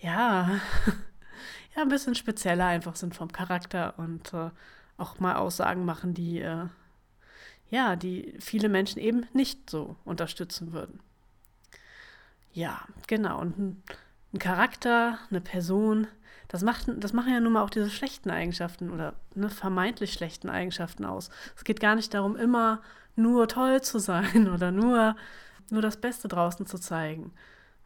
ja, 0.00 0.60
ja, 1.76 1.82
ein 1.82 1.88
bisschen 1.88 2.16
spezieller 2.16 2.66
einfach 2.66 2.96
sind 2.96 3.14
vom 3.14 3.30
Charakter 3.30 3.94
und 3.96 4.34
äh, 4.34 4.50
auch 4.96 5.20
mal 5.20 5.36
Aussagen 5.36 5.84
machen, 5.84 6.14
die, 6.14 6.40
äh, 6.40 6.66
ja, 7.70 7.94
die 7.94 8.34
viele 8.40 8.68
Menschen 8.68 8.98
eben 8.98 9.26
nicht 9.32 9.70
so 9.70 9.94
unterstützen 10.04 10.72
würden. 10.72 10.98
Ja, 12.58 12.80
genau. 13.06 13.40
Und 13.40 13.56
ein, 13.56 13.82
ein 14.32 14.38
Charakter, 14.40 15.20
eine 15.30 15.40
Person, 15.40 16.08
das, 16.48 16.62
macht, 16.64 16.86
das 16.96 17.12
machen 17.12 17.32
ja 17.32 17.38
nun 17.38 17.52
mal 17.52 17.62
auch 17.62 17.70
diese 17.70 17.88
schlechten 17.88 18.30
Eigenschaften 18.30 18.90
oder 18.90 19.14
ne, 19.36 19.48
vermeintlich 19.48 20.12
schlechten 20.12 20.50
Eigenschaften 20.50 21.04
aus. 21.04 21.30
Es 21.56 21.62
geht 21.62 21.78
gar 21.78 21.94
nicht 21.94 22.12
darum, 22.14 22.34
immer 22.34 22.82
nur 23.14 23.46
toll 23.46 23.80
zu 23.82 24.00
sein 24.00 24.48
oder 24.52 24.72
nur, 24.72 25.14
nur 25.70 25.82
das 25.82 25.98
Beste 25.98 26.26
draußen 26.26 26.66
zu 26.66 26.78
zeigen. 26.78 27.32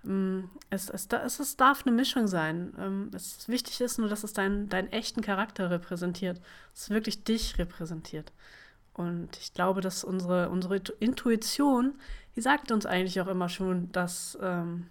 Mm, 0.05 0.45
es, 0.71 0.89
es, 0.89 1.07
es, 1.07 1.39
es 1.39 1.57
darf 1.59 1.87
eine 1.87 1.95
Mischung 1.95 2.27
sein. 2.27 2.73
Ähm, 2.79 3.11
es 3.15 3.47
wichtig 3.51 3.79
ist 3.83 3.99
nur, 3.99 4.09
dass 4.09 4.25
es 4.25 4.33
deinen, 4.33 4.71
deinen 4.71 4.91
echten 4.91 5.21
Charakter 5.21 5.71
repräsentiert, 5.71 6.39
dass 6.73 6.85
es 6.85 6.91
wirklich 6.91 7.25
dich 7.25 7.59
repräsentiert. 7.59 8.33
Und 8.95 9.39
ich 9.39 9.55
glaube, 9.55 9.81
dass 9.81 10.05
unsere, 10.05 10.51
unsere 10.51 10.77
Intuition 11.01 11.95
die 12.37 12.41
sagt 12.41 12.73
uns 12.73 12.87
eigentlich 12.87 13.21
auch 13.21 13.27
immer 13.27 13.49
schon, 13.49 13.91
dass 13.93 14.39
ähm, 14.41 14.87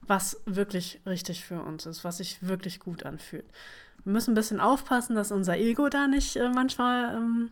was 0.00 0.40
wirklich 0.46 1.00
richtig 1.06 1.44
für 1.44 1.62
uns 1.62 1.86
ist, 1.86 2.04
was 2.04 2.18
sich 2.18 2.46
wirklich 2.46 2.80
gut 2.80 3.04
anfühlt. 3.04 3.46
Wir 4.04 4.12
müssen 4.12 4.32
ein 4.32 4.36
bisschen 4.36 4.60
aufpassen, 4.60 5.14
dass 5.14 5.30
unser 5.30 5.56
Ego 5.56 5.88
da 5.88 6.08
nicht 6.08 6.36
äh, 6.36 6.48
manchmal 6.48 7.14
ähm, 7.14 7.50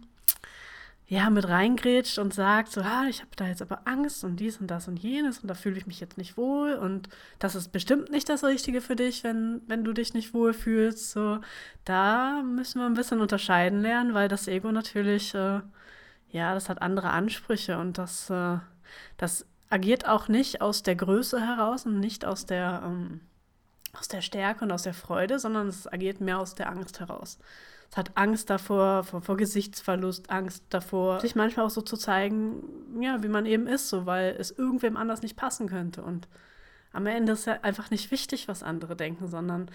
ja, 1.06 1.31
mit 1.31 1.48
reingrätscht 1.48 2.19
und 2.19 2.34
sagt, 2.34 2.72
so, 2.72 2.81
ah, 2.82 3.06
ich 3.08 3.20
habe 3.20 3.31
da 3.37 3.46
jetzt 3.46 3.62
aber 3.62 3.82
Angst 3.84 4.25
und 4.25 4.38
dies 4.38 4.58
und 4.58 4.69
das 4.69 4.88
und 4.88 4.96
jenes 4.98 5.38
und 5.40 5.48
da 5.48 5.54
fühle 5.54 5.76
ich 5.76 5.87
mich 5.87 6.00
jetzt 6.00 6.19
nicht 6.19 6.37
wohl 6.37 6.75
und 6.75 7.08
das 7.38 7.54
ist 7.54 7.72
bestimmt 7.72 8.10
nicht 8.10 8.28
das 8.28 8.44
Richtige 8.44 8.81
für 8.81 8.96
dich, 8.96 9.22
wenn, 9.22 9.60
wenn 9.66 9.84
du 9.84 9.92
dich 9.92 10.14
nicht 10.14 10.34
wohl 10.34 10.52
fühlst. 10.52 11.10
So, 11.12 11.40
da 11.84 12.42
müssen 12.42 12.81
wir 12.81 12.87
ein 12.87 12.94
bisschen 12.94 13.20
unterscheiden 13.20 13.82
lernen, 13.82 14.14
weil 14.14 14.28
das 14.28 14.49
Ego 14.49 14.73
natürlich, 14.73 15.35
äh, 15.35 15.61
ja, 16.30 16.54
das 16.54 16.68
hat 16.68 16.82
andere 16.82 17.10
Ansprüche 17.10 17.78
und 17.78 17.99
das 17.99 18.30
äh, 18.30 18.58
das 19.16 19.46
agiert 19.68 20.08
auch 20.08 20.28
nicht 20.28 20.60
aus 20.60 20.82
der 20.82 20.96
Größe 20.96 21.40
heraus 21.40 21.87
und 21.87 22.00
nicht 22.00 22.25
aus 22.25 22.46
der, 22.46 22.82
ähm, 22.84 23.20
aus 23.92 24.08
der 24.08 24.20
Stärke 24.20 24.64
und 24.64 24.72
aus 24.72 24.82
der 24.82 24.94
Freude, 24.94 25.38
sondern 25.38 25.68
es 25.68 25.90
agiert 25.90 26.20
mehr 26.20 26.38
aus 26.38 26.54
der 26.54 26.68
Angst 26.68 27.00
heraus. 27.00 27.38
Es 27.90 27.96
hat 27.96 28.16
Angst 28.16 28.50
davor, 28.50 29.02
vor, 29.04 29.20
vor, 29.20 29.37
Gesichtsverlust, 29.37 30.30
Angst 30.30 30.64
davor, 30.70 31.20
sich 31.20 31.34
manchmal 31.34 31.66
auch 31.66 31.70
so 31.70 31.82
zu 31.82 31.96
zeigen, 31.96 32.62
ja, 33.00 33.22
wie 33.22 33.28
man 33.28 33.46
eben 33.46 33.66
ist, 33.66 33.88
so, 33.88 34.06
weil 34.06 34.37
es 34.38 34.52
irgendwem 34.52 34.96
anders 34.96 35.22
nicht 35.22 35.37
passen 35.37 35.68
könnte. 35.68 36.02
Und 36.02 36.28
am 36.92 37.06
Ende 37.06 37.32
ist 37.32 37.46
ja 37.46 37.58
einfach 37.62 37.90
nicht 37.90 38.10
wichtig, 38.12 38.46
was 38.46 38.62
andere 38.62 38.94
denken, 38.94 39.26
sondern 39.26 39.70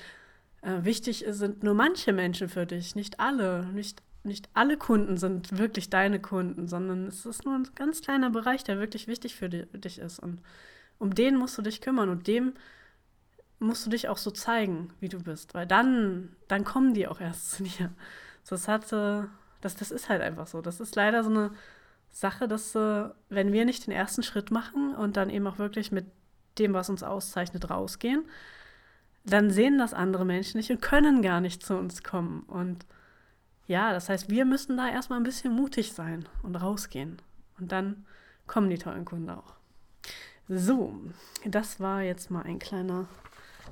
äh, 0.62 0.84
wichtig 0.84 1.26
sind 1.28 1.64
nur 1.64 1.74
manche 1.74 2.14
Menschen 2.14 2.48
für 2.48 2.66
dich, 2.66 2.96
nicht 2.96 3.20
alle. 3.20 3.66
Nicht 3.66 4.02
nicht 4.26 4.50
alle 4.54 4.78
Kunden 4.78 5.18
sind 5.18 5.58
wirklich 5.58 5.90
deine 5.90 6.20
Kunden, 6.20 6.68
sondern 6.68 7.08
es 7.08 7.26
ist 7.26 7.46
nur 7.46 7.56
ein 7.56 7.68
ganz 7.76 8.02
kleiner 8.02 8.30
Bereich, 8.30 8.64
der 8.64 8.80
wirklich 8.80 9.08
wichtig 9.08 9.36
für 9.36 9.50
dich 9.50 10.00
ist. 10.00 10.20
Und 10.20 10.42
um 10.98 11.14
den 11.14 11.38
musst 11.38 11.58
du 11.58 11.62
dich 11.62 11.82
kümmern 11.82 12.10
und 12.10 12.28
dem 12.28 12.54
musst 13.60 13.86
du 13.86 13.90
dich 13.90 14.10
auch 14.10 14.18
so 14.18 14.32
zeigen, 14.32 14.94
wie 15.00 15.10
du 15.10 15.22
bist, 15.22 15.54
weil 15.54 15.66
dann, 15.66 16.36
dann 16.48 16.64
kommen 16.64 16.94
die 16.94 17.08
auch 17.08 17.22
erst 17.22 17.52
zu 17.58 17.64
dir. 17.64 17.92
Das 18.48 18.68
hat, 18.68 18.92
das, 18.92 19.76
das 19.76 19.92
ist 19.92 20.10
halt 20.10 20.22
einfach 20.22 20.48
so. 20.48 20.62
Das 20.62 20.80
ist 20.80 20.96
leider 20.96 21.24
so 21.24 21.30
eine 21.30 21.52
Sache, 22.12 22.48
dass 22.48 22.76
äh, 22.76 23.10
wenn 23.30 23.52
wir 23.52 23.66
nicht 23.66 23.88
den 23.88 23.94
ersten 23.94 24.24
Schritt 24.24 24.52
machen 24.52 24.96
und 24.96 25.18
dann 25.18 25.30
eben 25.30 25.48
auch 25.48 25.58
wirklich 25.58 25.92
mit 25.92 26.06
dem, 26.60 26.74
was 26.74 26.90
uns 26.90 27.04
auszeichnet, 27.04 27.70
rausgehen, 27.70 28.24
dann 29.26 29.50
sehen 29.50 29.78
das 29.78 29.94
andere 29.94 30.24
Menschen 30.24 30.58
nicht 30.58 30.70
und 30.70 30.82
können 30.82 31.22
gar 31.22 31.42
nicht 31.42 31.66
zu 31.66 31.76
uns 31.76 32.04
kommen. 32.04 32.44
Und 32.44 32.86
ja, 33.68 33.94
das 33.94 34.10
heißt, 34.10 34.30
wir 34.30 34.46
müssen 34.46 34.78
da 34.78 34.90
erstmal 34.90 35.20
ein 35.20 35.24
bisschen 35.24 35.54
mutig 35.54 35.94
sein 35.94 36.28
und 36.44 36.56
rausgehen. 36.56 37.22
Und 37.60 37.72
dann 37.72 38.06
kommen 38.48 38.70
die 38.70 38.78
tollen 38.78 39.06
Kunden 39.06 39.30
auch. 39.30 39.54
So, 40.48 40.96
das 41.46 41.80
war 41.80 42.02
jetzt 42.02 42.30
mal 42.30 42.44
ein 42.44 42.60
kleiner 42.60 43.08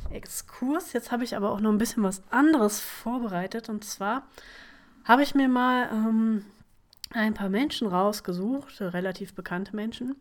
Exkurs. 0.10 0.94
Jetzt 0.94 1.12
habe 1.12 1.24
ich 1.24 1.36
aber 1.36 1.52
auch 1.52 1.60
noch 1.60 1.72
ein 1.72 1.78
bisschen 1.78 2.04
was 2.04 2.24
anderes 2.32 2.80
vorbereitet. 2.80 3.70
Und 3.70 3.84
zwar 3.84 4.24
habe 5.06 5.22
ich 5.22 5.36
mir 5.36 5.48
mal 5.48 5.90
ähm, 5.92 6.46
ein 7.12 7.34
paar 7.36 7.50
Menschen 7.50 7.88
rausgesucht, 7.88 8.82
relativ 8.82 9.36
bekannte 9.36 9.76
Menschen, 9.76 10.16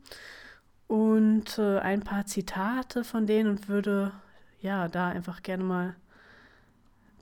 und 0.88 1.58
äh, 1.58 1.78
ein 1.78 2.02
paar 2.02 2.26
Zitate 2.26 3.02
von 3.02 3.26
denen 3.26 3.48
und 3.48 3.68
würde 3.70 4.12
ja 4.60 4.88
da 4.88 5.08
einfach 5.08 5.42
gerne 5.42 5.64
mal 5.64 5.96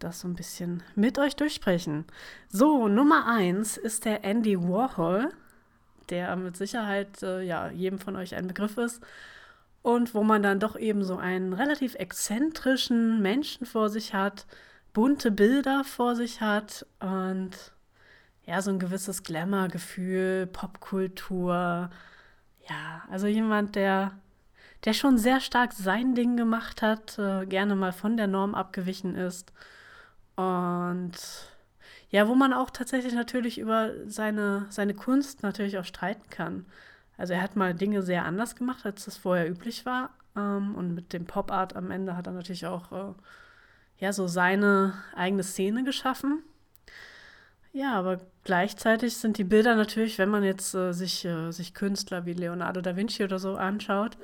das 0.02 0.20
so 0.20 0.28
ein 0.28 0.34
bisschen 0.34 0.82
mit 0.94 1.18
euch 1.18 1.36
durchsprechen. 1.36 2.04
So, 2.48 2.88
Nummer 2.88 3.26
eins 3.26 3.76
ist 3.76 4.04
der 4.04 4.24
Andy 4.24 4.60
Warhol. 4.60 5.30
der 6.08 6.34
mit 6.36 6.56
Sicherheit 6.56 7.22
äh, 7.22 7.42
ja 7.42 7.70
jedem 7.70 7.98
von 7.98 8.16
euch 8.16 8.34
ein 8.34 8.48
Begriff 8.48 8.76
ist 8.78 9.00
und 9.82 10.14
wo 10.14 10.22
man 10.22 10.42
dann 10.42 10.60
doch 10.60 10.76
eben 10.76 11.04
so 11.04 11.16
einen 11.16 11.52
relativ 11.52 11.94
exzentrischen 11.94 13.22
Menschen 13.22 13.66
vor 13.66 13.88
sich 13.88 14.14
hat, 14.14 14.46
bunte 14.92 15.30
Bilder 15.30 15.84
vor 15.84 16.16
sich 16.16 16.40
hat 16.40 16.86
und 17.00 17.50
ja, 18.44 18.60
so 18.62 18.70
ein 18.70 18.78
gewisses 18.78 19.22
Glamour-Gefühl, 19.22 20.46
Popkultur. 20.46 21.90
Ja, 22.68 23.02
also 23.10 23.26
jemand, 23.26 23.76
der, 23.76 24.12
der 24.84 24.92
schon 24.92 25.18
sehr 25.18 25.40
stark 25.40 25.72
sein 25.72 26.14
Ding 26.14 26.36
gemacht 26.36 26.82
hat, 26.82 27.18
äh, 27.18 27.46
gerne 27.46 27.76
mal 27.76 27.92
von 27.92 28.16
der 28.16 28.26
Norm 28.26 28.54
abgewichen 28.54 29.14
ist. 29.14 29.52
Und 30.40 31.12
ja, 32.10 32.26
wo 32.28 32.34
man 32.34 32.52
auch 32.52 32.70
tatsächlich 32.70 33.14
natürlich 33.14 33.58
über 33.58 33.92
seine, 34.06 34.66
seine 34.70 34.94
Kunst 34.94 35.42
natürlich 35.42 35.78
auch 35.78 35.84
streiten 35.84 36.28
kann. 36.30 36.66
Also 37.16 37.34
er 37.34 37.42
hat 37.42 37.56
mal 37.56 37.74
Dinge 37.74 38.02
sehr 38.02 38.24
anders 38.24 38.56
gemacht, 38.56 38.84
als 38.84 39.04
das 39.04 39.16
vorher 39.16 39.48
üblich 39.48 39.86
war. 39.86 40.10
Ähm, 40.36 40.74
und 40.74 40.94
mit 40.94 41.12
dem 41.12 41.26
Pop 41.26 41.52
Art 41.52 41.76
am 41.76 41.90
Ende 41.90 42.16
hat 42.16 42.26
er 42.26 42.32
natürlich 42.32 42.66
auch 42.66 42.92
äh, 42.92 43.14
ja 43.98 44.12
so 44.12 44.26
seine 44.26 44.94
eigene 45.14 45.42
Szene 45.42 45.84
geschaffen. 45.84 46.42
Ja, 47.72 47.94
aber 47.94 48.20
gleichzeitig 48.42 49.16
sind 49.16 49.38
die 49.38 49.44
Bilder 49.44 49.76
natürlich, 49.76 50.18
wenn 50.18 50.30
man 50.30 50.42
jetzt 50.42 50.74
äh, 50.74 50.92
sich, 50.92 51.24
äh, 51.24 51.52
sich 51.52 51.74
Künstler 51.74 52.26
wie 52.26 52.32
Leonardo 52.32 52.80
da 52.80 52.96
Vinci 52.96 53.22
oder 53.22 53.38
so 53.38 53.56
anschaut, 53.56 54.16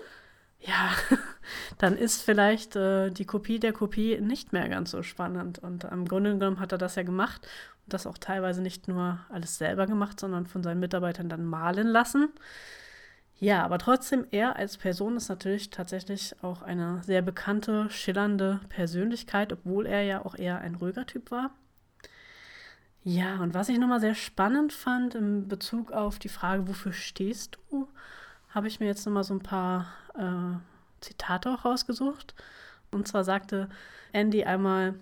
ja, 0.60 0.90
dann 1.78 1.96
ist 1.96 2.22
vielleicht 2.22 2.76
äh, 2.76 3.10
die 3.10 3.24
Kopie 3.24 3.58
der 3.58 3.72
Kopie 3.72 4.20
nicht 4.20 4.52
mehr 4.52 4.68
ganz 4.68 4.90
so 4.90 5.02
spannend. 5.02 5.58
Und 5.58 5.84
im 5.84 6.06
Grunde 6.06 6.32
genommen 6.32 6.60
hat 6.60 6.72
er 6.72 6.78
das 6.78 6.96
ja 6.96 7.02
gemacht 7.02 7.46
und 7.84 7.92
das 7.92 8.06
auch 8.06 8.18
teilweise 8.18 8.62
nicht 8.62 8.88
nur 8.88 9.20
alles 9.28 9.58
selber 9.58 9.86
gemacht, 9.86 10.18
sondern 10.18 10.46
von 10.46 10.62
seinen 10.62 10.80
Mitarbeitern 10.80 11.28
dann 11.28 11.44
malen 11.44 11.86
lassen. 11.86 12.28
Ja, 13.38 13.64
aber 13.64 13.78
trotzdem, 13.78 14.26
er 14.30 14.56
als 14.56 14.78
Person 14.78 15.16
ist 15.16 15.28
natürlich 15.28 15.68
tatsächlich 15.70 16.34
auch 16.42 16.62
eine 16.62 17.02
sehr 17.02 17.20
bekannte, 17.20 17.90
schillernde 17.90 18.60
Persönlichkeit, 18.70 19.52
obwohl 19.52 19.84
er 19.84 20.02
ja 20.02 20.24
auch 20.24 20.34
eher 20.36 20.60
ein 20.60 20.74
ruhiger 20.74 21.04
Typ 21.04 21.30
war. 21.30 21.50
Ja, 23.04 23.40
und 23.40 23.54
was 23.54 23.68
ich 23.68 23.78
nochmal 23.78 24.00
sehr 24.00 24.14
spannend 24.14 24.72
fand 24.72 25.14
in 25.14 25.48
Bezug 25.48 25.92
auf 25.92 26.18
die 26.18 26.30
Frage, 26.30 26.66
wofür 26.66 26.92
stehst 26.92 27.58
du, 27.70 27.88
habe 28.56 28.68
ich 28.68 28.80
mir 28.80 28.86
jetzt 28.86 29.04
nochmal 29.04 29.22
so 29.22 29.34
ein 29.34 29.42
paar 29.42 29.86
äh, 30.14 30.58
Zitate 31.02 31.50
auch 31.52 31.66
rausgesucht. 31.66 32.34
Und 32.90 33.06
zwar 33.06 33.22
sagte 33.22 33.68
Andy 34.12 34.44
einmal, 34.44 34.94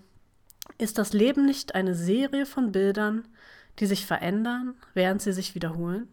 ist 0.76 0.98
das 0.98 1.12
Leben 1.12 1.46
nicht 1.46 1.76
eine 1.76 1.94
Serie 1.94 2.46
von 2.46 2.72
Bildern, 2.72 3.28
die 3.78 3.86
sich 3.86 4.06
verändern, 4.06 4.74
während 4.92 5.22
sie 5.22 5.32
sich 5.32 5.54
wiederholen? 5.54 6.08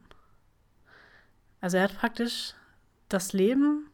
Also 1.61 1.77
er 1.77 1.83
hat 1.85 1.97
praktisch 1.97 2.53
das 3.09 3.33
Leben 3.33 3.89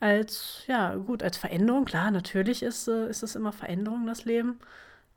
als, 0.00 0.62
ja, 0.66 0.94
gut, 0.94 1.22
als 1.22 1.36
Veränderung. 1.36 1.84
Klar, 1.84 2.10
natürlich 2.10 2.62
ist, 2.62 2.88
äh, 2.88 3.10
ist 3.10 3.22
es 3.22 3.36
immer 3.36 3.52
Veränderung, 3.52 4.06
das 4.06 4.24
Leben. 4.24 4.60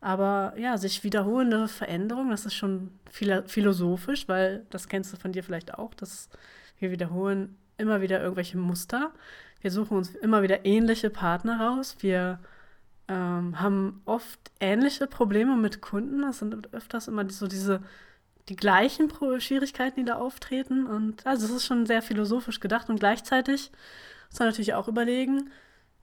Aber 0.04 0.52
ja, 0.58 0.76
sich 0.76 1.02
wiederholende 1.02 1.66
Veränderung, 1.66 2.28
das 2.28 2.44
ist 2.44 2.52
schon 2.52 2.90
philosophisch, 3.10 4.28
weil 4.28 4.66
das 4.68 4.88
kennst 4.88 5.14
du 5.14 5.16
von 5.16 5.32
dir 5.32 5.42
vielleicht 5.42 5.72
auch, 5.72 5.94
dass 5.94 6.28
wir 6.78 6.90
wiederholen 6.90 7.56
immer 7.78 8.02
wieder 8.02 8.20
irgendwelche 8.20 8.58
Muster. 8.58 9.12
Wir 9.62 9.70
suchen 9.70 9.96
uns 9.96 10.14
immer 10.14 10.42
wieder 10.42 10.66
ähnliche 10.66 11.08
Partner 11.08 11.58
raus. 11.58 11.96
Wir 12.00 12.38
ähm, 13.08 13.58
haben 13.58 14.02
oft 14.04 14.38
ähnliche 14.60 15.06
Probleme 15.06 15.56
mit 15.56 15.80
Kunden. 15.80 16.20
Das 16.20 16.40
sind 16.40 16.74
öfters 16.74 17.08
immer 17.08 17.30
so 17.30 17.46
diese 17.46 17.80
die 18.50 18.56
gleichen 18.56 19.10
Schwierigkeiten, 19.38 20.00
die 20.00 20.04
da 20.04 20.16
auftreten. 20.16 20.86
Und 20.86 21.26
also 21.26 21.46
es 21.46 21.50
ist 21.50 21.64
schon 21.64 21.86
sehr 21.86 22.02
philosophisch 22.02 22.60
gedacht 22.60 22.90
und 22.90 23.00
gleichzeitig 23.00 23.72
muss 24.28 24.38
man 24.38 24.48
natürlich 24.48 24.74
auch 24.74 24.86
überlegen, 24.86 25.50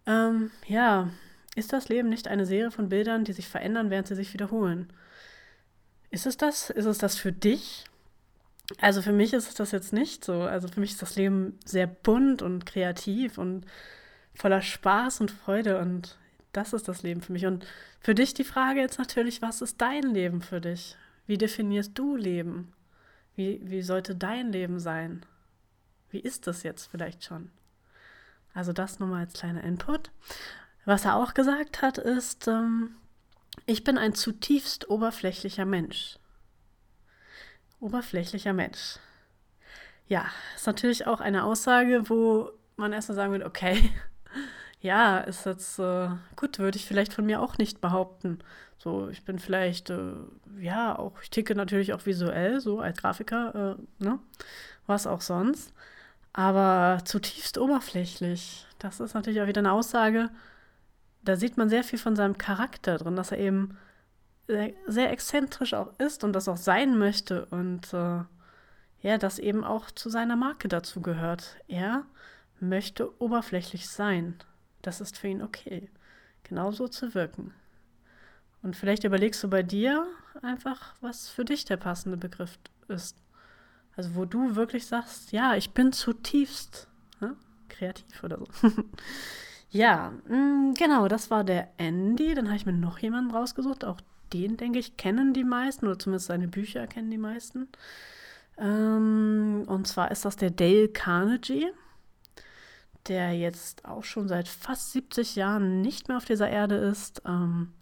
ähm, 0.07 0.49
ja, 0.65 1.11
ist 1.55 1.73
das 1.73 1.89
Leben 1.89 2.09
nicht 2.09 2.27
eine 2.27 2.45
Serie 2.45 2.71
von 2.71 2.89
Bildern, 2.89 3.25
die 3.25 3.33
sich 3.33 3.47
verändern, 3.47 3.89
während 3.89 4.07
sie 4.07 4.15
sich 4.15 4.33
wiederholen? 4.33 4.91
Ist 6.09 6.25
es 6.25 6.37
das? 6.37 6.69
Ist 6.69 6.85
es 6.85 6.97
das 6.97 7.17
für 7.17 7.31
dich? 7.31 7.85
Also 8.79 9.01
für 9.01 9.11
mich 9.11 9.33
ist 9.33 9.49
es 9.49 9.55
das 9.55 9.71
jetzt 9.71 9.91
nicht 9.91 10.23
so. 10.23 10.41
Also 10.43 10.67
für 10.67 10.79
mich 10.79 10.91
ist 10.91 11.01
das 11.01 11.15
Leben 11.15 11.59
sehr 11.65 11.87
bunt 11.87 12.41
und 12.41 12.65
kreativ 12.65 13.37
und 13.37 13.65
voller 14.33 14.61
Spaß 14.61 15.21
und 15.21 15.31
Freude 15.31 15.79
und 15.79 16.17
das 16.53 16.73
ist 16.73 16.87
das 16.87 17.03
Leben 17.03 17.21
für 17.21 17.33
mich. 17.33 17.45
Und 17.45 17.65
für 17.99 18.15
dich 18.15 18.33
die 18.33 18.43
Frage 18.43 18.79
jetzt 18.79 18.99
natürlich, 18.99 19.41
was 19.41 19.61
ist 19.61 19.81
dein 19.81 20.03
Leben 20.03 20.41
für 20.41 20.61
dich? 20.61 20.95
Wie 21.27 21.37
definierst 21.37 21.97
du 21.97 22.15
Leben? 22.15 22.73
Wie, 23.35 23.61
wie 23.63 23.81
sollte 23.81 24.15
dein 24.15 24.51
Leben 24.51 24.79
sein? 24.79 25.25
Wie 26.09 26.19
ist 26.19 26.47
das 26.47 26.63
jetzt 26.63 26.87
vielleicht 26.91 27.23
schon? 27.23 27.49
Also 28.53 28.73
das 28.73 28.99
nochmal 28.99 29.21
als 29.21 29.33
kleiner 29.33 29.63
Input. 29.63 30.11
Was 30.85 31.05
er 31.05 31.15
auch 31.15 31.33
gesagt 31.33 31.81
hat, 31.81 31.97
ist, 31.97 32.47
ähm, 32.47 32.95
ich 33.65 33.83
bin 33.83 33.97
ein 33.97 34.15
zutiefst 34.15 34.89
oberflächlicher 34.89 35.65
Mensch. 35.65 36.17
Oberflächlicher 37.79 38.53
Mensch. 38.53 38.97
Ja, 40.07 40.25
ist 40.55 40.67
natürlich 40.67 41.07
auch 41.07 41.21
eine 41.21 41.45
Aussage, 41.45 42.09
wo 42.09 42.51
man 42.75 42.93
erstmal 42.93 43.15
sagen 43.15 43.31
würde, 43.31 43.45
okay, 43.45 43.91
ja, 44.81 45.19
ist 45.19 45.45
jetzt 45.45 45.79
äh, 45.79 46.09
gut, 46.35 46.59
würde 46.59 46.77
ich 46.77 46.85
vielleicht 46.85 47.13
von 47.13 47.25
mir 47.25 47.41
auch 47.41 47.57
nicht 47.57 47.79
behaupten. 47.81 48.39
So, 48.77 49.09
ich 49.09 49.23
bin 49.23 49.37
vielleicht, 49.37 49.91
äh, 49.91 50.13
ja, 50.59 50.97
auch, 50.97 51.21
ich 51.21 51.29
ticke 51.29 51.53
natürlich 51.53 51.93
auch 51.93 52.05
visuell, 52.07 52.59
so 52.59 52.79
als 52.79 52.97
Grafiker, 52.97 53.77
äh, 53.77 54.03
ne? 54.03 54.19
Was 54.87 55.05
auch 55.05 55.21
sonst. 55.21 55.73
Aber 56.33 56.99
zutiefst 57.05 57.57
oberflächlich. 57.59 58.65
Das 58.79 58.99
ist 58.99 59.13
natürlich 59.13 59.41
auch 59.41 59.47
wieder 59.47 59.59
eine 59.59 59.73
Aussage, 59.73 60.29
da 61.23 61.35
sieht 61.35 61.57
man 61.57 61.69
sehr 61.69 61.83
viel 61.83 61.99
von 61.99 62.15
seinem 62.15 62.37
Charakter 62.37 62.97
drin, 62.97 63.15
dass 63.15 63.31
er 63.31 63.39
eben 63.39 63.77
sehr, 64.47 64.73
sehr 64.87 65.11
exzentrisch 65.11 65.73
auch 65.73 65.97
ist 65.99 66.23
und 66.23 66.33
das 66.33 66.47
auch 66.47 66.57
sein 66.57 66.97
möchte 66.97 67.45
und 67.45 67.93
äh, 67.93 68.23
ja, 69.01 69.17
das 69.17 69.39
eben 69.39 69.63
auch 69.63 69.89
zu 69.91 70.09
seiner 70.09 70.35
Marke 70.35 70.67
dazu 70.67 71.01
gehört. 71.01 71.57
Er 71.67 72.05
möchte 72.59 73.21
oberflächlich 73.21 73.89
sein. 73.89 74.35
Das 74.81 75.01
ist 75.01 75.17
für 75.17 75.27
ihn 75.27 75.41
okay, 75.41 75.89
genauso 76.43 76.87
zu 76.87 77.13
wirken. 77.13 77.53
Und 78.61 78.75
vielleicht 78.75 79.03
überlegst 79.03 79.43
du 79.43 79.49
bei 79.49 79.63
dir 79.63 80.05
einfach, 80.41 80.95
was 81.01 81.29
für 81.29 81.45
dich 81.45 81.65
der 81.65 81.77
passende 81.77 82.17
Begriff 82.17 82.59
ist. 82.87 83.17
Also 83.95 84.15
wo 84.15 84.25
du 84.25 84.55
wirklich 84.55 84.85
sagst, 84.85 85.31
ja, 85.31 85.55
ich 85.55 85.71
bin 85.73 85.91
zutiefst 85.91 86.87
ne, 87.19 87.35
kreativ 87.69 88.23
oder 88.23 88.37
so. 88.37 88.45
Ja, 89.71 90.11
mh, 90.27 90.35
mm, 90.37 90.73
genau, 90.75 91.07
das 91.07 91.31
war 91.31 91.43
der 91.43 91.69
Andy. 91.77 92.33
Dann 92.35 92.47
habe 92.47 92.57
ich 92.57 92.65
mir 92.65 92.73
noch 92.73 92.99
jemanden 92.99 93.31
rausgesucht. 93.31 93.85
Auch 93.85 94.01
den, 94.33 94.57
denke 94.57 94.79
ich, 94.79 94.97
kennen 94.97 95.33
die 95.33 95.43
meisten, 95.43 95.87
oder 95.87 95.99
zumindest 95.99 96.27
seine 96.27 96.47
Bücher 96.47 96.87
kennen 96.87 97.09
die 97.09 97.17
meisten. 97.17 97.69
Ähm, 98.57 99.63
und 99.67 99.87
zwar 99.87 100.11
ist 100.11 100.25
das 100.25 100.35
der 100.35 100.51
Dale 100.51 100.89
Carnegie, 100.89 101.67
der 103.07 103.33
jetzt 103.33 103.85
auch 103.85 104.03
schon 104.03 104.27
seit 104.27 104.47
fast 104.47 104.91
70 104.91 105.35
Jahren 105.35 105.81
nicht 105.81 106.07
mehr 106.07 106.17
auf 106.17 106.25
dieser 106.25 106.49
Erde 106.49 106.75
ist. 106.75 107.21
Ähm, 107.25 107.73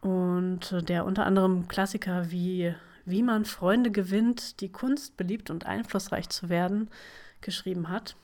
und 0.00 0.88
der 0.88 1.06
unter 1.06 1.24
anderem 1.26 1.66
Klassiker 1.68 2.30
wie 2.30 2.74
Wie 3.06 3.22
man 3.22 3.44
Freunde 3.44 3.90
gewinnt, 3.90 4.60
die 4.60 4.70
Kunst 4.72 5.16
beliebt 5.16 5.50
und 5.50 5.66
einflussreich 5.66 6.28
zu 6.28 6.48
werden, 6.48 6.90
geschrieben 7.40 7.88
hat. 7.88 8.16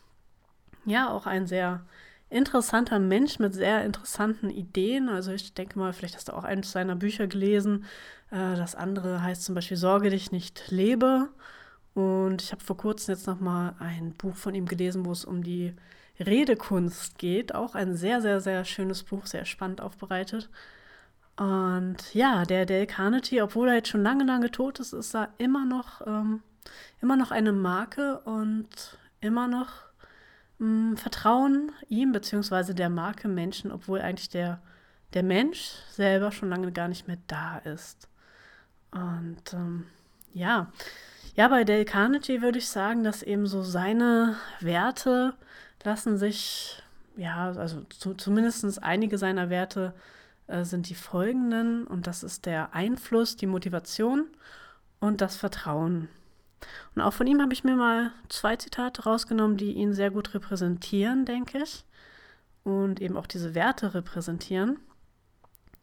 Ja, 0.87 1.11
auch 1.11 1.27
ein 1.27 1.47
sehr 1.47 1.83
interessanter 2.31 2.99
Mensch 2.99 3.39
mit 3.39 3.55
sehr 3.55 3.85
interessanten 3.85 4.51
Ideen. 4.51 5.09
Also 5.09 5.33
ich 5.33 5.53
denke 5.53 5.79
mal, 5.79 5.93
vielleicht 5.93 6.17
hast 6.17 6.29
du 6.29 6.33
auch 6.33 6.45
eines 6.45 6.73
seiner 6.73 6.97
Bücher 6.97 7.27
gelesen. 7.27 7.85
Äh, 8.31 8.57
das 8.57 8.75
andere 8.75 9.23
heißt 9.23 9.45
zum 9.45 9.55
Beispiel 9.55 9.77
Sorge 9.77 10.11
dich 10.11 10.33
nicht, 10.33 10.71
lebe. 10.71 11.29
Und 11.95 12.43
ich 12.43 12.53
habe 12.53 12.63
vor 12.63 12.77
kurzem 12.77 13.15
jetzt 13.15 13.27
noch 13.27 13.41
mal 13.41 13.75
ein 13.81 14.13
Buch 14.13 14.37
von 14.37 14.55
ihm 14.55 14.67
gelesen, 14.67 15.05
wo 15.05 15.13
es 15.13 15.25
um 15.25 15.43
die 15.43 15.75
Redekunst 16.21 17.19
geht. 17.19 17.55
Auch 17.55 17.75
ein 17.75 17.97
sehr, 17.97 18.21
sehr, 18.23 18.41
sehr 18.41 18.65
schönes 18.65 19.03
Buch, 19.03 19.27
sehr 19.27 19.45
spannend 19.45 19.81
aufbereitet. 19.81 20.49
Und 21.37 22.15
ja, 22.15 22.45
der 22.45 22.67
Dale 22.67 22.87
Carnegie, 22.87 23.43
obwohl 23.43 23.69
er 23.69 23.77
jetzt 23.77 23.89
schon 23.89 24.03
lange, 24.03 24.25
lange 24.25 24.51
tot 24.51 24.79
ist, 24.79 24.93
ist 24.93 25.15
er 25.15 25.31
immer 25.39 25.65
noch, 25.65 26.07
ähm, 26.07 26.43
immer 27.01 27.17
noch 27.17 27.31
eine 27.31 27.53
Marke 27.53 28.21
und 28.21 28.99
immer 29.21 29.49
noch 29.49 29.90
mh, 30.61 30.97
vertrauen 30.97 31.73
ihm 31.89 32.13
bzw. 32.13 32.75
der 32.75 32.91
Marke 32.91 33.29
Menschen, 33.29 33.73
obwohl 33.73 34.01
eigentlich 34.01 34.29
der, 34.29 34.61
der 35.15 35.23
Mensch 35.23 35.73
selber 35.91 36.31
schon 36.31 36.51
lange 36.51 36.71
gar 36.73 36.89
nicht 36.89 37.09
mehr 37.09 37.19
da 37.27 37.59
ist. 37.59 38.09
Und 38.93 39.53
ähm, 39.53 39.87
ja, 40.33 40.71
ja, 41.35 41.49
bei 41.49 41.65
Dale 41.65 41.85
Carnegie 41.85 42.43
würde 42.43 42.59
ich 42.59 42.69
sagen, 42.69 43.05
dass 43.05 43.23
eben 43.23 43.47
so 43.47 43.63
seine 43.63 44.37
Werte 44.61 45.35
lassen 45.85 46.19
sich, 46.19 46.83
ja, 47.17 47.53
also 47.53 47.83
zu, 47.85 48.15
zumindest 48.15 48.83
einige 48.83 49.17
seiner 49.19 49.49
Werte 49.51 49.95
äh, 50.49 50.65
sind 50.65 50.89
die 50.89 50.95
folgenden 50.95 51.87
und 51.87 52.07
das 52.07 52.23
ist 52.23 52.47
der 52.47 52.75
Einfluss, 52.75 53.37
die 53.37 53.47
Motivation 53.47 54.27
und 54.99 55.21
das 55.21 55.37
Vertrauen. 55.37 56.09
Und 56.95 57.03
auch 57.03 57.13
von 57.13 57.27
ihm 57.27 57.41
habe 57.41 57.53
ich 57.53 57.65
mir 57.65 57.77
mal 57.77 58.13
zwei 58.29 58.57
Zitate 58.57 59.05
rausgenommen, 59.05 59.57
die 59.57 59.73
ihn 59.73 59.93
sehr 59.93 60.11
gut 60.11 60.35
repräsentieren, 60.35 61.25
denke 61.25 61.63
ich. 61.63 61.85
Und 62.65 63.01
eben 63.01 63.17
auch 63.17 63.27
diese 63.27 63.55
Werte 63.55 63.95
repräsentieren. 63.95 64.79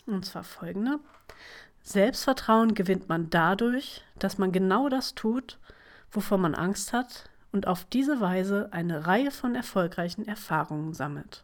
Und 0.05 0.25
zwar 0.25 0.43
folgende. 0.43 0.99
Selbstvertrauen 1.81 2.73
gewinnt 2.73 3.09
man 3.09 3.29
dadurch, 3.29 4.03
dass 4.19 4.37
man 4.37 4.51
genau 4.51 4.89
das 4.89 5.15
tut, 5.15 5.57
wovor 6.11 6.37
man 6.37 6.55
Angst 6.55 6.93
hat 6.93 7.29
und 7.51 7.67
auf 7.67 7.85
diese 7.85 8.19
Weise 8.19 8.69
eine 8.71 9.07
Reihe 9.07 9.31
von 9.31 9.55
erfolgreichen 9.55 10.27
Erfahrungen 10.27 10.93
sammelt. 10.93 11.43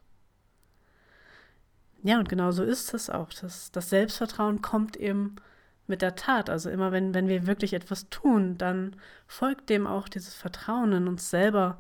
Ja, 2.04 2.20
und 2.20 2.28
genau 2.28 2.52
so 2.52 2.64
ist 2.64 2.94
es 2.94 3.10
auch. 3.10 3.30
Das, 3.30 3.72
das 3.72 3.90
Selbstvertrauen 3.90 4.62
kommt 4.62 4.98
eben 4.98 5.38
mit 5.88 6.02
der 6.02 6.16
Tat. 6.16 6.50
Also 6.50 6.70
immer 6.70 6.92
wenn, 6.92 7.14
wenn 7.14 7.28
wir 7.28 7.48
wirklich 7.48 7.74
etwas 7.74 8.10
tun, 8.10 8.58
dann 8.58 8.96
folgt 9.28 9.70
dem 9.70 9.88
auch 9.88 10.08
dieses 10.08 10.34
Vertrauen 10.34 10.94
in 10.94 11.08
uns 11.08 11.30
selber. 11.30 11.78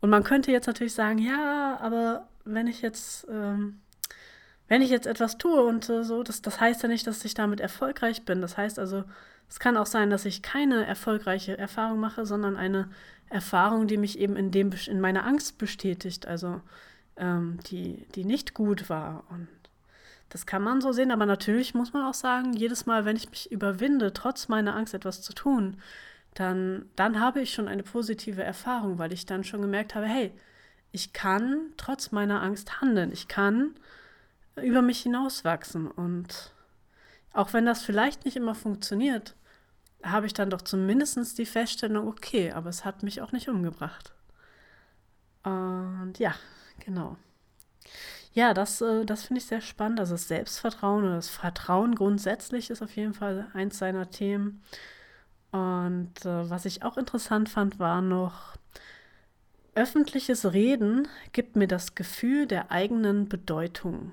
Und 0.00 0.10
man 0.10 0.24
könnte 0.24 0.52
jetzt 0.52 0.66
natürlich 0.66 0.94
sagen, 0.94 1.18
ja, 1.18 1.78
aber 1.80 2.28
wenn 2.44 2.66
ich 2.66 2.82
jetzt, 2.82 3.26
ähm, 3.30 3.80
wenn 4.68 4.82
ich 4.82 4.90
jetzt 4.90 5.06
etwas 5.06 5.38
tue 5.38 5.62
und 5.64 5.88
äh, 5.88 6.04
so, 6.04 6.22
das, 6.22 6.42
das 6.42 6.60
heißt 6.60 6.82
ja 6.82 6.88
nicht, 6.88 7.06
dass 7.06 7.24
ich 7.24 7.34
damit 7.34 7.60
erfolgreich 7.60 8.24
bin. 8.24 8.40
Das 8.40 8.56
heißt 8.56 8.78
also, 8.78 9.04
es 9.48 9.58
kann 9.58 9.76
auch 9.76 9.86
sein, 9.86 10.10
dass 10.10 10.24
ich 10.24 10.42
keine 10.42 10.86
erfolgreiche 10.86 11.56
Erfahrung 11.56 12.00
mache, 12.00 12.26
sondern 12.26 12.56
eine 12.56 12.88
Erfahrung, 13.30 13.86
die 13.86 13.96
mich 13.96 14.18
eben 14.18 14.36
in 14.36 14.50
dem 14.50 14.72
in 14.86 15.00
meiner 15.00 15.24
Angst 15.24 15.58
bestätigt, 15.58 16.26
also 16.26 16.60
ähm, 17.16 17.58
die, 17.70 18.06
die 18.14 18.24
nicht 18.24 18.54
gut 18.54 18.88
war. 18.88 19.24
Und 19.30 19.48
das 20.28 20.46
kann 20.46 20.62
man 20.62 20.80
so 20.80 20.92
sehen, 20.92 21.10
aber 21.10 21.26
natürlich 21.26 21.74
muss 21.74 21.92
man 21.92 22.04
auch 22.04 22.14
sagen, 22.14 22.52
jedes 22.52 22.86
Mal, 22.86 23.04
wenn 23.04 23.16
ich 23.16 23.30
mich 23.30 23.50
überwinde, 23.50 24.12
trotz 24.12 24.48
meiner 24.48 24.76
Angst 24.76 24.94
etwas 24.94 25.22
zu 25.22 25.32
tun, 25.32 25.78
dann, 26.34 26.88
dann 26.96 27.20
habe 27.20 27.40
ich 27.40 27.52
schon 27.52 27.68
eine 27.68 27.82
positive 27.82 28.42
Erfahrung, 28.42 28.98
weil 28.98 29.12
ich 29.12 29.26
dann 29.26 29.44
schon 29.44 29.62
gemerkt 29.62 29.94
habe, 29.94 30.06
hey, 30.06 30.32
ich 30.92 31.12
kann 31.12 31.72
trotz 31.76 32.12
meiner 32.12 32.42
Angst 32.42 32.80
handeln, 32.80 33.12
ich 33.12 33.28
kann 33.28 33.74
über 34.62 34.82
mich 34.82 35.00
hinauswachsen. 35.00 35.90
Und 35.90 36.52
auch 37.32 37.52
wenn 37.52 37.66
das 37.66 37.82
vielleicht 37.82 38.24
nicht 38.24 38.36
immer 38.36 38.54
funktioniert, 38.54 39.34
habe 40.02 40.26
ich 40.26 40.34
dann 40.34 40.50
doch 40.50 40.62
zumindest 40.62 41.38
die 41.38 41.46
Feststellung, 41.46 42.06
okay, 42.06 42.52
aber 42.52 42.70
es 42.70 42.84
hat 42.84 43.02
mich 43.02 43.20
auch 43.20 43.32
nicht 43.32 43.48
umgebracht. 43.48 44.12
Und 45.42 46.14
ja, 46.18 46.34
genau. 46.84 47.16
Ja, 48.38 48.54
das, 48.54 48.80
äh, 48.80 49.04
das 49.04 49.24
finde 49.24 49.40
ich 49.40 49.46
sehr 49.46 49.60
spannend. 49.60 49.98
Also 49.98 50.14
das 50.14 50.28
Selbstvertrauen 50.28 51.02
oder 51.04 51.16
das 51.16 51.28
Vertrauen 51.28 51.96
grundsätzlich 51.96 52.70
ist 52.70 52.82
auf 52.82 52.94
jeden 52.94 53.12
Fall 53.12 53.48
eins 53.52 53.78
seiner 53.78 54.10
Themen. 54.10 54.62
Und 55.50 56.24
äh, 56.24 56.48
was 56.48 56.64
ich 56.64 56.84
auch 56.84 56.96
interessant 56.96 57.48
fand, 57.48 57.80
war 57.80 58.00
noch, 58.00 58.56
öffentliches 59.74 60.52
Reden 60.52 61.08
gibt 61.32 61.56
mir 61.56 61.66
das 61.66 61.96
Gefühl 61.96 62.46
der 62.46 62.70
eigenen 62.70 63.28
Bedeutung. 63.28 64.12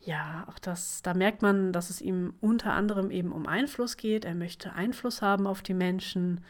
Ja, 0.00 0.46
auch 0.48 0.58
das, 0.58 1.02
da 1.02 1.12
merkt 1.12 1.42
man, 1.42 1.74
dass 1.74 1.90
es 1.90 2.00
ihm 2.00 2.32
unter 2.40 2.72
anderem 2.72 3.10
eben 3.10 3.32
um 3.32 3.46
Einfluss 3.46 3.98
geht. 3.98 4.24
Er 4.24 4.34
möchte 4.34 4.72
Einfluss 4.72 5.20
haben 5.20 5.46
auf 5.46 5.60
die 5.60 5.74
Menschen. 5.74 6.42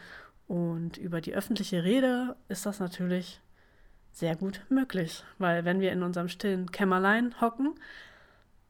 Und 0.46 0.96
über 0.96 1.20
die 1.20 1.34
öffentliche 1.34 1.82
Rede 1.82 2.36
ist 2.48 2.66
das 2.66 2.78
natürlich 2.78 3.40
sehr 4.12 4.36
gut 4.36 4.62
möglich, 4.68 5.24
weil 5.38 5.64
wenn 5.64 5.80
wir 5.80 5.92
in 5.92 6.02
unserem 6.02 6.28
stillen 6.28 6.70
Kämmerlein 6.70 7.34
hocken 7.40 7.74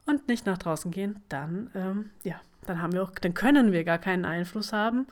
und 0.06 0.28
nicht 0.28 0.46
nach 0.46 0.58
draußen 0.58 0.90
gehen, 0.90 1.22
dann 1.28 1.70
ähm, 1.74 2.10
ja, 2.22 2.40
dann 2.66 2.82
haben 2.82 2.92
wir 2.92 3.02
auch, 3.02 3.10
dann 3.10 3.34
können 3.34 3.72
wir 3.72 3.84
gar 3.84 3.98
keinen 3.98 4.24
Einfluss 4.24 4.72
haben, 4.72 5.06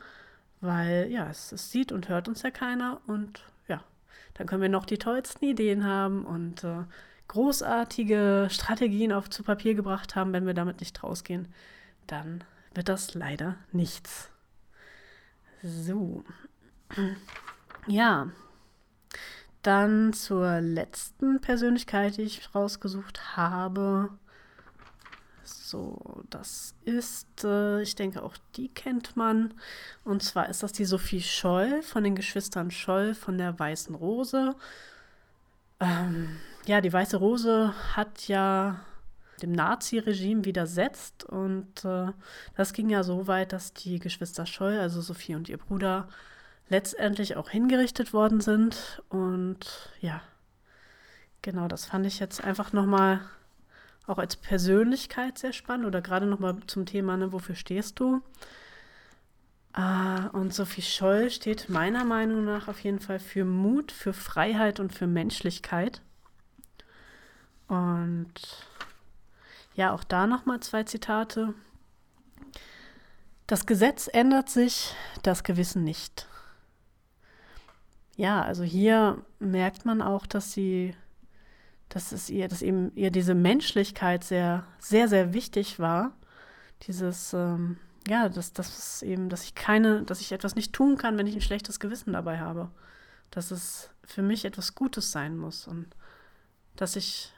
weil 0.61 1.09
ja, 1.11 1.29
es, 1.31 1.53
es, 1.53 1.71
sieht 1.71 1.93
und 1.93 2.09
hört 2.09 2.29
uns 2.29 2.43
ja 2.43 2.51
keiner 2.51 3.01
und 3.07 3.43
ja, 3.69 3.83
dann 4.35 4.47
können 4.47 4.63
wir 4.63 4.69
noch 4.69 4.87
die 4.87 4.99
tollsten 4.99 5.45
Ideen 5.45 5.85
haben 5.85 6.25
und 6.25 6.65
äh, 6.65 6.85
großartige 7.29 8.49
Strategien 8.51 9.13
auf 9.13 9.31
zu 9.31 9.43
Papier 9.43 9.75
gebracht 9.75 10.17
haben, 10.17 10.33
wenn 10.33 10.47
wir 10.47 10.55
damit 10.55 10.81
nicht 10.81 11.03
rausgehen, 11.03 11.49
dann 12.07 12.45
wird 12.75 12.89
das 12.89 13.15
leider 13.15 13.57
nichts. 13.73 14.31
So. 15.63 16.25
Ja, 17.87 18.29
dann 19.63 20.13
zur 20.13 20.61
letzten 20.61 21.41
Persönlichkeit, 21.41 22.17
die 22.17 22.23
ich 22.23 22.55
rausgesucht 22.55 23.37
habe. 23.37 24.11
So, 25.45 26.23
das 26.31 26.75
ist, 26.85 27.45
äh, 27.45 27.83
ich 27.83 27.95
denke, 27.95 28.23
auch 28.23 28.37
die 28.57 28.69
kennt 28.69 29.17
man. 29.17 29.55
Und 30.05 30.23
zwar 30.23 30.49
ist 30.49 30.63
das 30.63 30.73
die 30.73 30.85
Sophie 30.85 31.23
Scholl 31.23 31.83
von 31.83 32.05
den 32.05 32.15
Geschwistern 32.15 32.71
Scholl 32.71 33.15
von 33.15 33.39
der 33.39 33.59
Weißen 33.59 33.95
Rose. 33.95 34.55
Ähm, 35.81 36.37
ja, 36.67 36.81
die 36.81 36.93
Weiße 36.93 37.17
Rose 37.17 37.73
hat 37.95 38.29
ja 38.29 38.81
dem 39.43 39.53
Nazi-Regime 39.53 40.45
widersetzt 40.45 41.25
und 41.25 41.85
äh, 41.85 42.13
das 42.57 42.73
ging 42.73 42.91
ja 42.91 43.03
so 43.03 43.27
weit, 43.27 43.53
dass 43.53 43.73
die 43.73 43.99
Geschwister 43.99 44.47
Scholl, 44.47 44.79
also 44.79 45.01
Sophie 45.01 45.35
und 45.35 45.49
ihr 45.49 45.59
Bruder, 45.59 46.09
letztendlich 46.69 47.37
auch 47.37 47.51
hingerichtet 47.51 48.13
worden 48.13 48.41
sind. 48.41 49.03
Und 49.09 49.91
ja, 50.01 50.21
genau, 51.43 51.69
das 51.69 51.85
fand 51.85 52.07
ich 52.07 52.19
jetzt 52.19 52.43
einfach 52.43 52.73
nochmal 52.73 53.21
auch 54.07 54.19
als 54.19 54.37
Persönlichkeit 54.37 55.39
sehr 55.39 55.53
spannend 55.53 55.87
oder 55.87 56.01
gerade 56.01 56.27
nochmal 56.27 56.57
zum 56.67 56.87
Thema, 56.87 57.17
ne, 57.17 57.33
wofür 57.33 57.55
stehst 57.55 58.01
du? 58.01 58.23
Uh, 59.77 60.29
und 60.33 60.53
Sophie 60.53 60.83
Scholl 60.83 61.31
steht 61.31 61.69
meiner 61.69 62.05
Meinung 62.05 62.45
nach 62.45 62.69
auf 62.69 62.81
jeden 62.81 63.01
Fall 63.01 63.21
für 63.21 63.45
Mut, 63.45 63.93
für 63.93 64.13
Freiheit 64.13 64.81
und 64.81 64.95
für 64.95 65.07
Menschlichkeit. 65.07 66.01
Und 67.69 68.33
ja, 69.75 69.93
auch 69.93 70.03
da 70.03 70.27
nochmal 70.27 70.61
zwei 70.61 70.85
Zitate. 70.85 71.55
Das 73.47 73.67
Gesetz 73.67 74.09
ändert 74.13 74.49
sich, 74.49 74.95
das 75.23 75.45
Gewissen 75.45 75.85
nicht 75.85 76.28
ja, 78.19 78.43
also 78.43 78.65
hier 78.65 79.23
merkt 79.39 79.85
man 79.85 80.03
auch, 80.03 80.27
dass 80.27 80.53
sie, 80.53 80.93
dass 81.89 82.11
es 82.11 82.29
ihr, 82.29 82.49
dass 82.49 82.63
eben 82.63 82.91
ihr 82.97 83.13
diese 83.13 83.37
Menschlichkeit 83.37 84.25
sehr, 84.25 84.67
sehr, 84.81 85.07
sehr 85.07 85.33
wichtig 85.35 85.79
war. 85.79 86.11
Dieses, 86.83 87.33
ähm, 87.33 87.79
ja, 88.09 88.29
dass, 88.29 88.53
dass 88.53 89.03
eben, 89.03 89.29
dass 89.29 89.45
ich 89.45 89.55
keine, 89.55 90.03
dass 90.03 90.21
ich 90.21 90.33
etwas 90.33 90.57
nicht 90.57 90.73
tun 90.73 90.99
kann, 90.99 91.17
wenn 91.17 91.29
ich 91.29 91.37
ein 91.37 91.41
schlechtes 91.41 91.79
Gewissen 91.79 92.13
dabei 92.13 92.41
habe. 92.41 92.73
Dass 93.31 93.53
es 93.53 93.91
für 94.05 94.23
mich 94.23 94.45
etwas 94.45 94.75
Gutes 94.75 95.13
sein 95.13 95.37
muss 95.37 95.69
und 95.69 95.87
dass 96.75 96.97
ich 96.97 97.33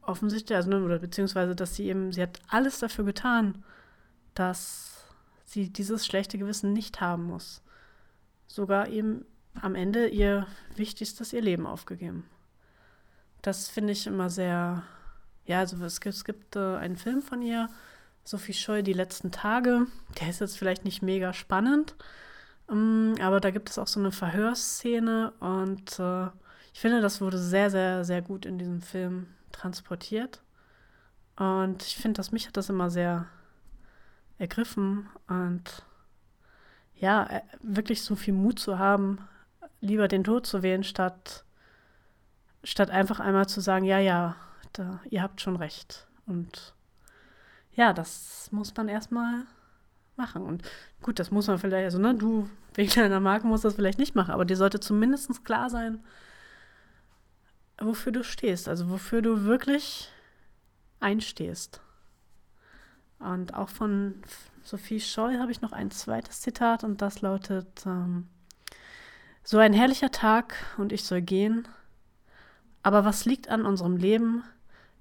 offensichtlich, 0.00 0.56
also, 0.56 0.70
ne, 0.70 0.82
oder 0.82 0.98
beziehungsweise, 0.98 1.54
dass 1.54 1.74
sie 1.74 1.88
eben, 1.88 2.12
sie 2.12 2.22
hat 2.22 2.40
alles 2.48 2.78
dafür 2.78 3.04
getan, 3.04 3.64
dass 4.32 5.04
sie 5.44 5.70
dieses 5.70 6.06
schlechte 6.06 6.38
Gewissen 6.38 6.72
nicht 6.72 7.02
haben 7.02 7.24
muss. 7.24 7.62
Sogar 8.46 8.88
eben 8.88 9.26
am 9.62 9.74
Ende 9.74 10.08
ihr 10.08 10.46
wichtigstes, 10.76 11.32
ihr 11.32 11.42
Leben 11.42 11.66
aufgegeben. 11.66 12.24
Das 13.42 13.68
finde 13.68 13.92
ich 13.92 14.06
immer 14.06 14.30
sehr, 14.30 14.82
ja, 15.46 15.60
also 15.60 15.82
es 15.84 16.00
gibt, 16.00 16.14
es 16.14 16.24
gibt 16.24 16.56
äh, 16.56 16.76
einen 16.76 16.96
Film 16.96 17.22
von 17.22 17.42
ihr, 17.42 17.68
Sophie 18.24 18.54
Scheu, 18.54 18.82
Die 18.82 18.92
letzten 18.92 19.30
Tage. 19.30 19.86
Der 20.20 20.28
ist 20.28 20.40
jetzt 20.40 20.58
vielleicht 20.58 20.84
nicht 20.84 21.02
mega 21.02 21.32
spannend, 21.32 21.94
ähm, 22.70 23.14
aber 23.20 23.40
da 23.40 23.50
gibt 23.50 23.70
es 23.70 23.78
auch 23.78 23.86
so 23.86 24.00
eine 24.00 24.12
Verhörszene 24.12 25.32
und 25.38 25.98
äh, 26.00 26.26
ich 26.72 26.80
finde, 26.80 27.00
das 27.00 27.20
wurde 27.20 27.38
sehr, 27.38 27.70
sehr, 27.70 28.04
sehr 28.04 28.20
gut 28.20 28.44
in 28.44 28.58
diesem 28.58 28.82
Film 28.82 29.28
transportiert. 29.52 30.42
Und 31.36 31.82
ich 31.82 31.96
finde, 31.96 32.18
dass 32.18 32.32
mich 32.32 32.46
hat 32.46 32.56
das 32.56 32.68
immer 32.68 32.90
sehr 32.90 33.26
ergriffen 34.38 35.08
und 35.28 35.84
ja, 36.96 37.26
äh, 37.26 37.42
wirklich 37.62 38.02
so 38.02 38.16
viel 38.16 38.34
Mut 38.34 38.58
zu 38.58 38.78
haben, 38.78 39.18
lieber 39.80 40.08
den 40.08 40.24
Tod 40.24 40.46
zu 40.46 40.62
wählen, 40.62 40.84
statt, 40.84 41.44
statt 42.64 42.90
einfach 42.90 43.20
einmal 43.20 43.48
zu 43.48 43.60
sagen, 43.60 43.84
ja, 43.84 43.98
ja, 43.98 44.36
da, 44.72 45.00
ihr 45.10 45.22
habt 45.22 45.40
schon 45.40 45.56
recht. 45.56 46.06
Und 46.26 46.74
ja, 47.72 47.92
das 47.92 48.48
muss 48.52 48.74
man 48.76 48.88
erstmal 48.88 49.44
machen. 50.16 50.42
Und 50.42 50.62
gut, 51.02 51.18
das 51.18 51.30
muss 51.30 51.46
man 51.46 51.58
vielleicht, 51.58 51.84
also 51.84 51.98
ne, 51.98 52.14
du 52.14 52.48
wegen 52.74 52.90
deiner 52.90 53.20
Marke 53.20 53.46
musst 53.46 53.64
das 53.64 53.74
vielleicht 53.74 53.98
nicht 53.98 54.14
machen, 54.14 54.32
aber 54.32 54.44
dir 54.44 54.56
sollte 54.56 54.80
zumindest 54.80 55.44
klar 55.44 55.70
sein, 55.70 56.04
wofür 57.78 58.12
du 58.12 58.24
stehst, 58.24 58.68
also 58.68 58.90
wofür 58.90 59.22
du 59.22 59.44
wirklich 59.44 60.10
einstehst. 61.00 61.80
Und 63.18 63.54
auch 63.54 63.68
von 63.68 64.22
Sophie 64.62 65.00
Scheu 65.00 65.38
habe 65.38 65.52
ich 65.52 65.62
noch 65.62 65.72
ein 65.72 65.90
zweites 65.90 66.40
Zitat 66.42 66.84
und 66.84 67.00
das 67.00 67.22
lautet, 67.22 67.86
ähm, 67.86 68.28
so 69.46 69.58
ein 69.58 69.72
herrlicher 69.72 70.10
Tag 70.10 70.56
und 70.76 70.92
ich 70.92 71.04
soll 71.04 71.22
gehen. 71.22 71.66
Aber 72.82 73.06
was 73.06 73.24
liegt 73.24 73.48
an 73.48 73.64
unserem 73.64 73.96
Leben, 73.96 74.44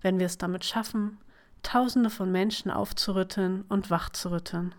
wenn 0.02 0.20
wir 0.20 0.28
es 0.28 0.38
damit 0.38 0.64
schaffen, 0.64 1.18
Tausende 1.64 2.12
von 2.12 2.32
Menschen 2.32 2.70
aufzurütteln 2.70 3.66
und 3.70 3.90
wachzurütteln? 3.90 4.76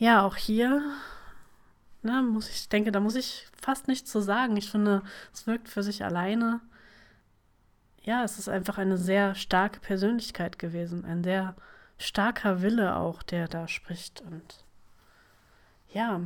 ja, 0.00 0.22
auch 0.22 0.36
hier, 0.36 0.82
ne, 2.02 2.22
muss 2.22 2.48
ich, 2.48 2.70
denke, 2.70 2.90
da 2.90 3.00
muss 3.00 3.16
ich 3.16 3.46
fast 3.60 3.86
nichts 3.86 4.10
zu 4.10 4.22
sagen. 4.22 4.56
Ich 4.56 4.70
finde, 4.70 5.02
es 5.34 5.46
wirkt 5.46 5.68
für 5.68 5.82
sich 5.82 6.02
alleine. 6.02 6.60
Ja, 8.02 8.24
es 8.24 8.38
ist 8.38 8.48
einfach 8.48 8.78
eine 8.78 8.96
sehr 8.96 9.34
starke 9.34 9.78
Persönlichkeit 9.80 10.58
gewesen, 10.58 11.04
ein 11.04 11.22
sehr 11.22 11.54
starker 11.98 12.62
Wille 12.62 12.96
auch, 12.96 13.22
der 13.22 13.46
da 13.46 13.68
spricht. 13.68 14.22
Und 14.22 14.64
ja, 15.92 16.22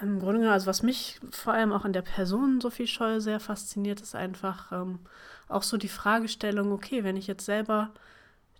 im 0.00 0.18
Grunde 0.20 0.38
genommen, 0.38 0.52
also 0.52 0.66
was 0.66 0.82
mich 0.82 1.20
vor 1.30 1.52
allem 1.52 1.72
auch 1.72 1.84
an 1.84 1.92
der 1.92 2.02
Person 2.02 2.60
Sophie 2.60 2.86
Scholl 2.86 3.20
sehr 3.20 3.40
fasziniert, 3.40 4.00
ist 4.00 4.14
einfach 4.14 4.72
ähm, 4.72 5.00
auch 5.48 5.62
so 5.62 5.76
die 5.76 5.88
Fragestellung, 5.88 6.72
okay, 6.72 7.04
wenn 7.04 7.16
ich 7.16 7.26
jetzt 7.26 7.44
selber 7.44 7.90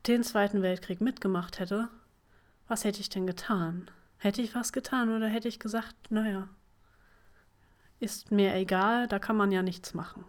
den 0.06 0.24
Zweiten 0.24 0.62
Weltkrieg 0.62 1.00
mitgemacht 1.00 1.58
hätte, 1.58 1.88
was 2.68 2.84
hätte 2.84 3.00
ich 3.00 3.08
denn 3.08 3.26
getan? 3.26 3.90
Hätte 4.18 4.42
ich 4.42 4.54
was 4.54 4.72
getan 4.72 5.14
oder 5.14 5.26
hätte 5.26 5.48
ich 5.48 5.58
gesagt, 5.58 5.94
naja, 6.10 6.48
ist 8.00 8.30
mir 8.30 8.54
egal, 8.54 9.08
da 9.08 9.18
kann 9.18 9.36
man 9.36 9.52
ja 9.52 9.62
nichts 9.62 9.94
machen. 9.94 10.24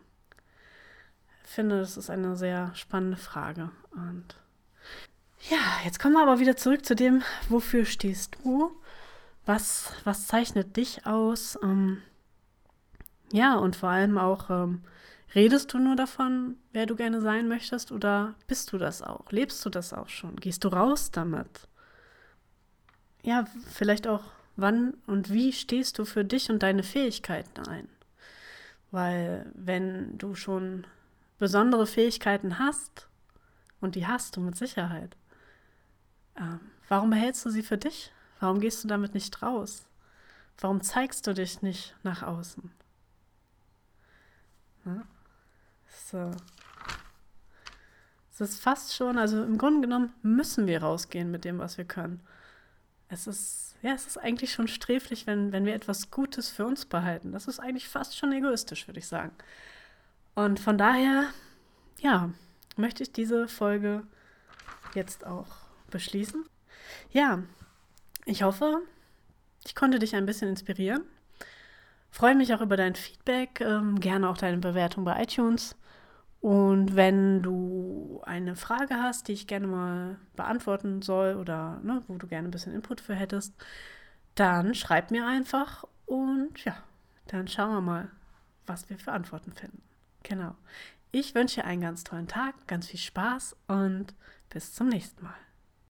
Ich 1.43 1.49
finde, 1.49 1.79
das 1.79 1.97
ist 1.97 2.09
eine 2.09 2.35
sehr 2.35 2.73
spannende 2.75 3.17
Frage. 3.17 3.71
Und 3.91 4.35
ja, 5.49 5.57
jetzt 5.83 5.99
kommen 5.99 6.13
wir 6.13 6.21
aber 6.21 6.39
wieder 6.39 6.55
zurück 6.55 6.85
zu 6.85 6.95
dem, 6.95 7.23
wofür 7.49 7.85
stehst 7.85 8.37
du? 8.43 8.79
Was, 9.45 9.91
was 10.03 10.27
zeichnet 10.27 10.77
dich 10.77 11.05
aus? 11.05 11.57
Ähm, 11.61 12.01
ja, 13.31 13.55
und 13.55 13.75
vor 13.75 13.89
allem 13.89 14.17
auch, 14.17 14.49
ähm, 14.49 14.83
redest 15.35 15.73
du 15.73 15.79
nur 15.79 15.95
davon, 15.95 16.55
wer 16.71 16.85
du 16.85 16.95
gerne 16.95 17.19
sein 17.19 17.47
möchtest, 17.47 17.91
oder 17.91 18.35
bist 18.47 18.71
du 18.71 18.77
das 18.77 19.01
auch? 19.01 19.31
Lebst 19.31 19.65
du 19.65 19.69
das 19.69 19.91
auch 19.93 20.07
schon? 20.07 20.35
Gehst 20.37 20.63
du 20.63 20.69
raus 20.69 21.11
damit? 21.11 21.67
Ja, 23.23 23.45
vielleicht 23.67 24.07
auch, 24.07 24.23
wann 24.55 24.95
und 25.07 25.31
wie 25.31 25.51
stehst 25.51 25.97
du 25.97 26.05
für 26.05 26.23
dich 26.23 26.49
und 26.49 26.63
deine 26.63 26.83
Fähigkeiten 26.83 27.67
ein? 27.67 27.89
Weil 28.91 29.51
wenn 29.55 30.17
du 30.17 30.35
schon 30.35 30.85
besondere 31.37 31.87
Fähigkeiten 31.87 32.59
hast, 32.59 33.09
und 33.81 33.95
die 33.95 34.07
hast 34.07 34.37
du 34.37 34.41
mit 34.41 34.55
Sicherheit, 34.55 35.17
ähm, 36.37 36.61
warum 36.87 37.09
behältst 37.09 37.45
du 37.45 37.49
sie 37.49 37.63
für 37.63 37.77
dich? 37.77 38.12
Warum 38.43 38.59
gehst 38.59 38.83
du 38.83 38.89
damit 38.89 39.13
nicht 39.13 39.41
raus? 39.41 39.85
Warum 40.59 40.81
zeigst 40.81 41.25
du 41.25 41.33
dich 41.33 41.61
nicht 41.61 41.95
nach 42.03 42.23
außen? 42.23 42.69
Ja? 44.83 45.03
So. 45.87 46.29
Es 48.33 48.41
ist 48.41 48.61
fast 48.61 48.93
schon, 48.93 49.17
also 49.17 49.41
im 49.41 49.57
Grunde 49.57 49.87
genommen 49.87 50.11
müssen 50.23 50.67
wir 50.67 50.83
rausgehen 50.83 51.31
mit 51.31 51.45
dem, 51.45 51.57
was 51.57 51.77
wir 51.77 51.85
können. 51.85 52.19
Es 53.07 53.27
ist, 53.27 53.77
ja, 53.81 53.93
es 53.93 54.07
ist 54.07 54.17
eigentlich 54.17 54.51
schon 54.51 54.67
sträflich, 54.67 55.25
wenn, 55.25 55.53
wenn 55.53 55.65
wir 55.65 55.73
etwas 55.73 56.11
Gutes 56.11 56.49
für 56.49 56.65
uns 56.65 56.83
behalten. 56.83 57.31
Das 57.31 57.47
ist 57.47 57.61
eigentlich 57.61 57.87
fast 57.87 58.17
schon 58.17 58.33
egoistisch, 58.33 58.89
würde 58.89 58.99
ich 58.99 59.07
sagen. 59.07 59.31
Und 60.35 60.59
von 60.59 60.77
daher, 60.77 61.29
ja, 62.01 62.29
möchte 62.75 63.03
ich 63.03 63.13
diese 63.13 63.47
Folge 63.47 64.03
jetzt 64.95 65.25
auch 65.25 65.47
beschließen. 65.91 66.43
Ja, 67.11 67.41
ich 68.25 68.43
hoffe, 68.43 68.81
ich 69.65 69.75
konnte 69.75 69.99
dich 69.99 70.15
ein 70.15 70.25
bisschen 70.25 70.49
inspirieren. 70.49 71.03
Freue 72.09 72.35
mich 72.35 72.53
auch 72.53 72.61
über 72.61 72.77
dein 72.77 72.95
Feedback, 72.95 73.61
ähm, 73.61 73.99
gerne 73.99 74.29
auch 74.29 74.37
deine 74.37 74.57
Bewertung 74.57 75.03
bei 75.03 75.21
iTunes. 75.23 75.75
Und 76.41 76.95
wenn 76.95 77.41
du 77.41 78.21
eine 78.25 78.55
Frage 78.55 78.95
hast, 78.95 79.27
die 79.27 79.31
ich 79.31 79.47
gerne 79.47 79.65
mal 79.65 80.17
beantworten 80.35 81.01
soll 81.01 81.35
oder 81.35 81.79
ne, 81.83 82.03
wo 82.07 82.17
du 82.17 82.27
gerne 82.27 82.49
ein 82.49 82.51
bisschen 82.51 82.73
Input 82.73 83.01
für 83.01 83.15
hättest, 83.15 83.53
dann 84.35 84.75
schreib 84.75 85.09
mir 85.09 85.25
einfach 85.25 85.85
und 86.05 86.63
ja, 86.65 86.75
dann 87.27 87.47
schauen 87.47 87.73
wir 87.73 87.81
mal, 87.81 88.11
was 88.65 88.89
wir 88.89 88.99
für 88.99 89.13
Antworten 89.13 89.53
finden. 89.53 89.81
Genau. 90.23 90.55
Ich 91.11 91.33
wünsche 91.33 91.61
dir 91.61 91.65
einen 91.65 91.81
ganz 91.81 92.03
tollen 92.03 92.27
Tag, 92.27 92.67
ganz 92.67 92.87
viel 92.87 92.99
Spaß 92.99 93.55
und 93.67 94.13
bis 94.49 94.73
zum 94.73 94.89
nächsten 94.89 95.23
Mal. 95.23 95.35